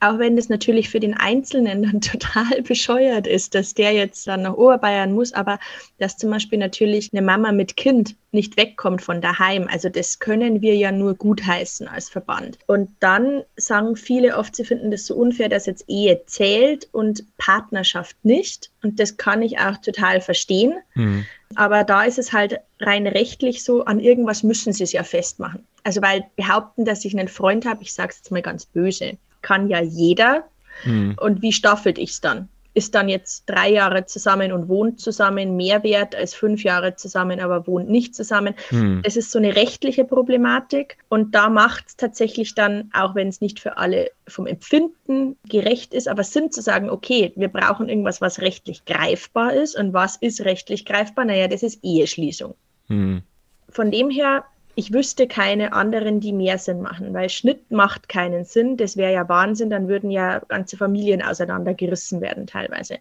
[0.00, 4.42] auch wenn das natürlich für den Einzelnen dann total bescheuert ist, dass der jetzt dann
[4.42, 5.58] nach Oberbayern muss, aber
[5.98, 9.68] dass zum Beispiel natürlich eine Mama mit Kind nicht wegkommt von daheim.
[9.70, 12.58] Also das können wir ja nur gutheißen als Verband.
[12.66, 17.24] Und dann sagen viele oft, sie finden das so unfair, dass jetzt Ehe zählt und
[17.36, 18.70] Partnerschaft nicht.
[18.82, 20.74] Und das kann ich auch total verstehen.
[20.94, 21.26] Mhm.
[21.56, 25.66] Aber da ist es halt rein rechtlich so, an irgendwas müssen sie es ja festmachen.
[25.84, 29.18] Also weil behaupten, dass ich einen Freund habe, ich sage es jetzt mal ganz böse,
[29.42, 30.44] kann ja jeder.
[30.84, 31.16] Mhm.
[31.20, 32.48] Und wie staffelt ich es dann?
[32.72, 37.40] Ist dann jetzt drei Jahre zusammen und wohnt zusammen mehr wert als fünf Jahre zusammen,
[37.40, 38.54] aber wohnt nicht zusammen?
[38.70, 39.00] Mhm.
[39.02, 43.40] Es ist so eine rechtliche Problematik und da macht es tatsächlich dann, auch wenn es
[43.40, 48.20] nicht für alle vom Empfinden gerecht ist, aber Sinn zu sagen, okay, wir brauchen irgendwas,
[48.20, 49.76] was rechtlich greifbar ist.
[49.76, 51.24] Und was ist rechtlich greifbar?
[51.24, 52.54] Naja, das ist Eheschließung.
[52.86, 53.22] Mhm.
[53.68, 54.44] Von dem her
[54.80, 58.78] ich wüsste keine anderen, die mehr Sinn machen, weil Schnitt macht keinen Sinn.
[58.78, 62.96] Das wäre ja Wahnsinn, dann würden ja ganze Familien auseinandergerissen werden teilweise.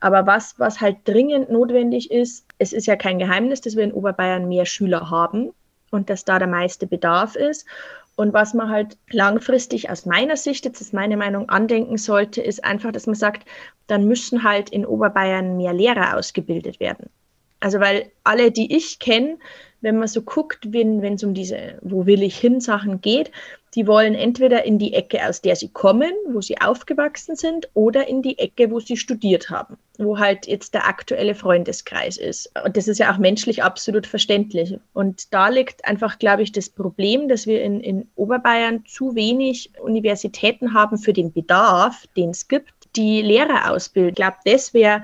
[0.00, 3.92] Aber was, was halt dringend notwendig ist, es ist ja kein Geheimnis, dass wir in
[3.92, 5.52] Oberbayern mehr Schüler haben
[5.92, 7.66] und dass da der meiste Bedarf ist.
[8.16, 12.64] Und was man halt langfristig aus meiner Sicht, jetzt ist meine Meinung, andenken sollte, ist
[12.64, 13.48] einfach, dass man sagt,
[13.86, 17.10] dann müssen halt in Oberbayern mehr Lehrer ausgebildet werden.
[17.62, 19.38] Also weil alle, die ich kenne,
[19.82, 23.30] wenn man so guckt, wenn es um diese, wo will ich hin Sachen geht,
[23.74, 28.06] die wollen entweder in die Ecke, aus der sie kommen, wo sie aufgewachsen sind, oder
[28.06, 32.52] in die Ecke, wo sie studiert haben, wo halt jetzt der aktuelle Freundeskreis ist.
[32.64, 34.78] Und das ist ja auch menschlich absolut verständlich.
[34.92, 39.70] Und da liegt einfach, glaube ich, das Problem, dass wir in, in Oberbayern zu wenig
[39.80, 44.10] Universitäten haben für den Bedarf, den es gibt, die Lehrer ausbilden.
[44.10, 45.02] Ich glaube, das wäre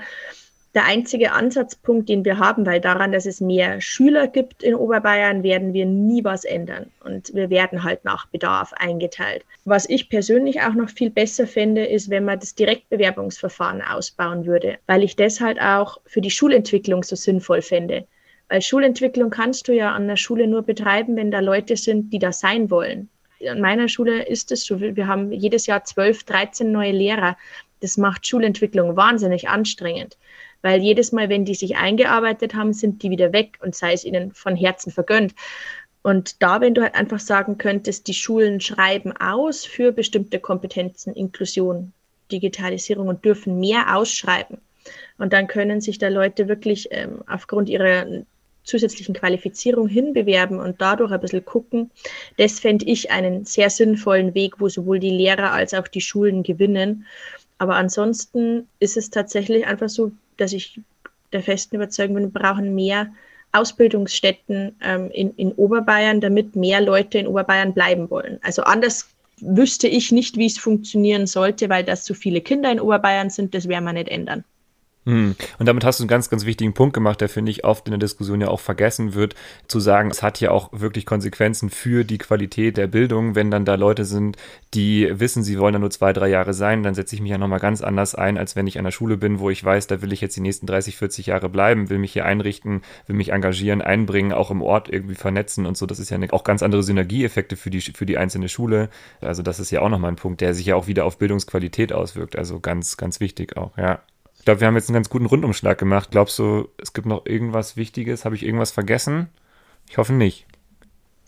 [0.78, 5.42] der einzige Ansatzpunkt, den wir haben, weil daran, dass es mehr Schüler gibt in Oberbayern,
[5.42, 6.86] werden wir nie was ändern.
[7.02, 9.44] Und wir werden halt nach Bedarf eingeteilt.
[9.64, 14.78] Was ich persönlich auch noch viel besser fände, ist, wenn man das Direktbewerbungsverfahren ausbauen würde,
[14.86, 18.06] weil ich das halt auch für die Schulentwicklung so sinnvoll fände.
[18.48, 22.20] Weil Schulentwicklung kannst du ja an der Schule nur betreiben, wenn da Leute sind, die
[22.20, 23.08] da sein wollen.
[23.50, 27.36] An meiner Schule ist es so, wir haben jedes Jahr 12, 13 neue Lehrer.
[27.80, 30.16] Das macht Schulentwicklung wahnsinnig anstrengend
[30.62, 34.04] weil jedes Mal, wenn die sich eingearbeitet haben, sind die wieder weg und sei es
[34.04, 35.34] ihnen von Herzen vergönnt.
[36.02, 41.14] Und da, wenn du halt einfach sagen könntest, die Schulen schreiben aus für bestimmte Kompetenzen,
[41.14, 41.92] Inklusion,
[42.30, 44.58] Digitalisierung und dürfen mehr ausschreiben.
[45.18, 48.06] Und dann können sich da Leute wirklich ähm, aufgrund ihrer
[48.68, 51.90] zusätzlichen Qualifizierung hinbewerben und dadurch ein bisschen gucken.
[52.36, 56.42] Das fände ich einen sehr sinnvollen Weg, wo sowohl die Lehrer als auch die Schulen
[56.42, 57.06] gewinnen.
[57.58, 60.80] Aber ansonsten ist es tatsächlich einfach so, dass ich
[61.32, 63.12] der festen Überzeugung bin, wir brauchen mehr
[63.52, 68.38] Ausbildungsstätten ähm, in, in Oberbayern, damit mehr Leute in Oberbayern bleiben wollen.
[68.42, 69.08] Also anders
[69.40, 73.54] wüsste ich nicht, wie es funktionieren sollte, weil das so viele Kinder in Oberbayern sind,
[73.54, 74.44] das werden wir nicht ändern.
[75.08, 75.36] Hm.
[75.58, 77.92] Und damit hast du einen ganz, ganz wichtigen Punkt gemacht, der, finde ich, oft in
[77.92, 79.34] der Diskussion ja auch vergessen wird,
[79.66, 83.64] zu sagen, es hat ja auch wirklich Konsequenzen für die Qualität der Bildung, wenn dann
[83.64, 84.36] da Leute sind,
[84.74, 87.38] die wissen, sie wollen da nur zwei, drei Jahre sein, dann setze ich mich ja
[87.38, 90.02] nochmal ganz anders ein, als wenn ich an der Schule bin, wo ich weiß, da
[90.02, 93.32] will ich jetzt die nächsten 30, 40 Jahre bleiben, will mich hier einrichten, will mich
[93.32, 95.86] engagieren, einbringen, auch im Ort irgendwie vernetzen und so.
[95.86, 98.90] Das ist ja eine, auch ganz andere Synergieeffekte für die, für die einzelne Schule.
[99.22, 101.94] Also das ist ja auch nochmal ein Punkt, der sich ja auch wieder auf Bildungsqualität
[101.94, 102.36] auswirkt.
[102.36, 104.02] Also ganz, ganz wichtig auch, ja.
[104.48, 106.10] Ich glaube, wir haben jetzt einen ganz guten Rundumschlag gemacht.
[106.10, 108.24] Glaubst du, es gibt noch irgendwas Wichtiges?
[108.24, 109.28] Habe ich irgendwas vergessen?
[109.90, 110.46] Ich hoffe nicht.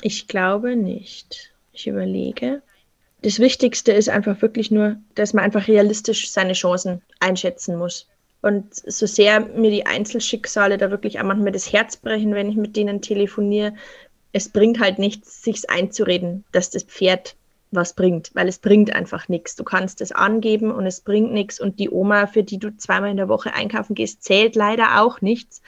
[0.01, 1.53] Ich glaube nicht.
[1.75, 2.63] Ich überlege.
[3.21, 8.09] Das Wichtigste ist einfach wirklich nur, dass man einfach realistisch seine Chancen einschätzen muss.
[8.41, 12.57] Und so sehr mir die Einzelschicksale da wirklich auch manchmal das Herz brechen, wenn ich
[12.57, 13.75] mit denen telefoniere,
[14.33, 17.37] es bringt halt nichts, sich einzureden, dass das Pferd
[17.71, 19.57] was bringt, weil es bringt einfach nichts.
[19.57, 23.11] Du kannst es angeben und es bringt nichts und die Oma, für die du zweimal
[23.11, 25.63] in der Woche einkaufen gehst, zählt leider auch nichts.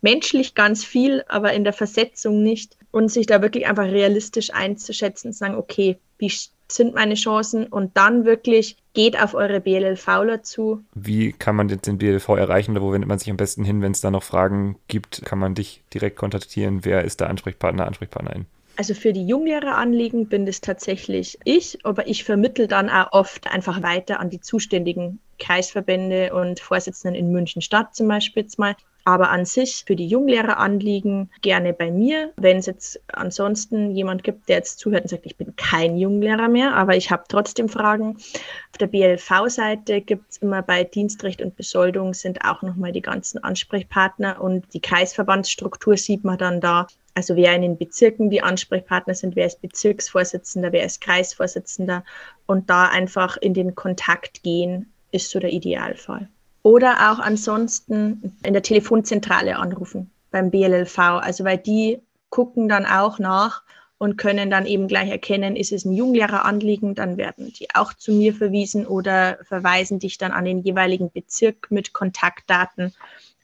[0.00, 2.76] Menschlich ganz viel, aber in der Versetzung nicht.
[2.90, 6.30] Und sich da wirklich einfach realistisch einzuschätzen und sagen, okay, wie
[6.68, 10.82] sind meine Chancen und dann wirklich geht auf eure BLLVler zu.
[10.94, 13.82] Wie kann man jetzt den BLV erreichen oder wo wendet man sich am besten hin,
[13.82, 15.24] wenn es da noch Fragen gibt?
[15.24, 16.84] Kann man dich direkt kontaktieren?
[16.84, 18.46] Wer ist der Ansprechpartner, Ansprechpartnerin?
[18.76, 23.82] Also für die Junglehreraanliegen bin das tatsächlich ich, aber ich vermittel dann auch oft einfach
[23.82, 28.76] weiter an die zuständigen Kreisverbände und Vorsitzenden in München Stadt zum Beispiel jetzt mal.
[29.06, 32.32] Aber an sich für die Junglehreraanliegen gerne bei mir.
[32.36, 36.48] Wenn es jetzt ansonsten jemand gibt, der jetzt zuhört und sagt, ich bin kein Junglehrer
[36.48, 38.16] mehr, aber ich habe trotzdem Fragen.
[38.16, 43.42] Auf der BLV-Seite gibt es immer bei Dienstrecht und Besoldung sind auch nochmal die ganzen
[43.44, 46.88] Ansprechpartner und die Kreisverbandsstruktur sieht man dann da.
[47.14, 52.04] Also wer in den Bezirken die Ansprechpartner sind, wer ist Bezirksvorsitzender, wer ist Kreisvorsitzender
[52.46, 56.28] und da einfach in den Kontakt gehen, ist so der Idealfall.
[56.66, 63.20] Oder auch ansonsten in der Telefonzentrale anrufen beim BLLV, also weil die gucken dann auch
[63.20, 63.62] nach
[63.98, 68.10] und können dann eben gleich erkennen, ist es ein Junglehreranliegen, dann werden die auch zu
[68.10, 72.92] mir verwiesen oder verweisen dich dann an den jeweiligen Bezirk mit Kontaktdaten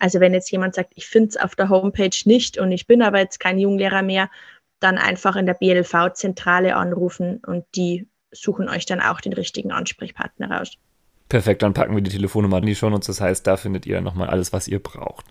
[0.02, 3.02] also wenn jetzt jemand sagt, ich finde es auf der Homepage nicht und ich bin
[3.02, 4.30] aber jetzt kein Junglehrer mehr,
[4.80, 10.50] dann einfach in der BLV-Zentrale anrufen und die suchen euch dann auch den richtigen Ansprechpartner
[10.50, 10.72] raus.
[11.33, 14.03] Perfekt, dann packen wir die Telefonnummer in die Show und das heißt, da findet ihr
[14.03, 15.24] nochmal alles, was ihr braucht.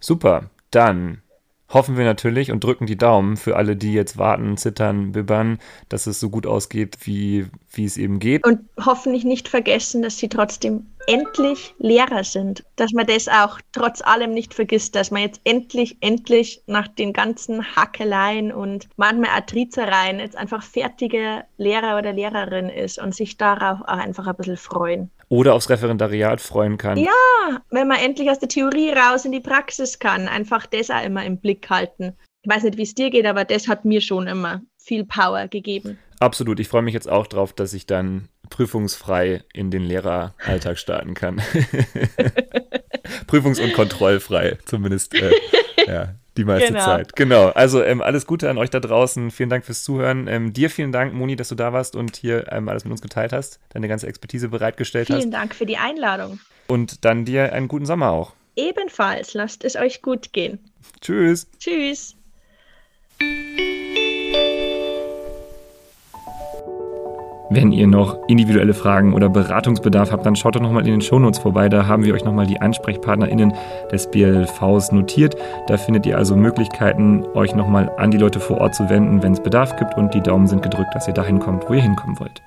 [0.00, 1.20] Super, dann
[1.68, 5.58] hoffen wir natürlich und drücken die Daumen für alle, die jetzt warten, zittern, bibbern,
[5.90, 8.46] dass es so gut ausgeht, wie, wie es eben geht.
[8.46, 12.64] Und hoffentlich nicht vergessen, dass sie trotzdem endlich Lehrer sind.
[12.76, 17.12] Dass man das auch trotz allem nicht vergisst, dass man jetzt endlich, endlich nach den
[17.12, 23.82] ganzen Hackeleien und manchmal Atrizereien jetzt einfach fertige Lehrer oder Lehrerin ist und sich darauf
[23.82, 25.10] auch einfach ein bisschen freuen.
[25.32, 26.98] Oder aufs Referendariat freuen kann.
[26.98, 31.02] Ja, wenn man endlich aus der Theorie raus in die Praxis kann, einfach das auch
[31.02, 32.12] immer im Blick halten.
[32.42, 35.48] Ich weiß nicht, wie es dir geht, aber das hat mir schon immer viel Power
[35.48, 35.96] gegeben.
[36.20, 36.60] Absolut.
[36.60, 41.40] Ich freue mich jetzt auch drauf, dass ich dann prüfungsfrei in den Lehreralltag starten kann.
[43.26, 45.32] Prüfungs- und kontrollfrei, zumindest äh,
[45.86, 46.84] ja, die meiste genau.
[46.84, 47.14] Zeit.
[47.16, 47.48] Genau.
[47.48, 49.30] Also ähm, alles Gute an euch da draußen.
[49.30, 50.28] Vielen Dank fürs Zuhören.
[50.28, 53.02] Ähm, dir vielen Dank, Moni, dass du da warst und hier ähm, alles mit uns
[53.02, 55.22] geteilt hast, deine ganze Expertise bereitgestellt vielen hast.
[55.24, 56.40] Vielen Dank für die Einladung.
[56.68, 58.32] Und dann dir einen guten Sommer auch.
[58.56, 59.34] Ebenfalls.
[59.34, 60.58] Lasst es euch gut gehen.
[61.00, 61.46] Tschüss.
[61.58, 62.16] Tschüss.
[67.54, 71.38] Wenn ihr noch individuelle Fragen oder Beratungsbedarf habt, dann schaut doch nochmal in den Shownotes
[71.38, 71.68] vorbei.
[71.68, 73.52] Da haben wir euch nochmal die AnsprechpartnerInnen
[73.90, 75.36] des BLVs notiert.
[75.66, 79.34] Da findet ihr also Möglichkeiten, euch nochmal an die Leute vor Ort zu wenden, wenn
[79.34, 79.98] es Bedarf gibt.
[79.98, 82.40] Und die Daumen sind gedrückt, dass ihr dahin kommt, wo ihr hinkommen wollt.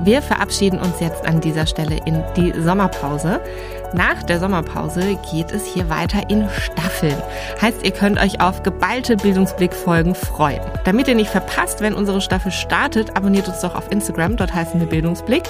[0.00, 3.40] Wir verabschieden uns jetzt an dieser Stelle in die Sommerpause.
[3.94, 7.16] Nach der Sommerpause geht es hier weiter in Staffeln.
[7.60, 10.60] Heißt, ihr könnt euch auf geballte Bildungsblick-Folgen freuen.
[10.84, 14.78] Damit ihr nicht verpasst, wenn unsere Staffel startet, abonniert uns doch auf Instagram, dort heißen
[14.78, 15.44] wir Bildungsblick.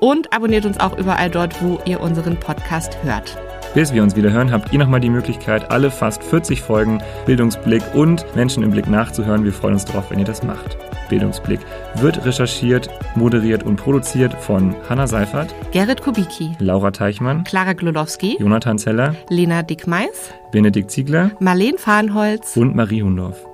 [0.00, 3.36] Und abonniert uns auch überall dort, wo ihr unseren Podcast hört.
[3.74, 7.82] Bis wir uns wieder hören, habt ihr nochmal die Möglichkeit, alle fast 40 Folgen Bildungsblick
[7.94, 9.44] und Menschen im Blick nachzuhören.
[9.44, 10.76] Wir freuen uns darauf, wenn ihr das macht.
[11.08, 11.60] Bildungsblick
[11.96, 18.78] wird recherchiert, moderiert und produziert von Hanna Seifert, Gerrit Kubicki, Laura Teichmann, Clara Glodowski, Jonathan
[18.78, 23.47] Zeller, Lena Dickmeis, Benedikt Ziegler Marleen Farnholz und Marie Hundorf.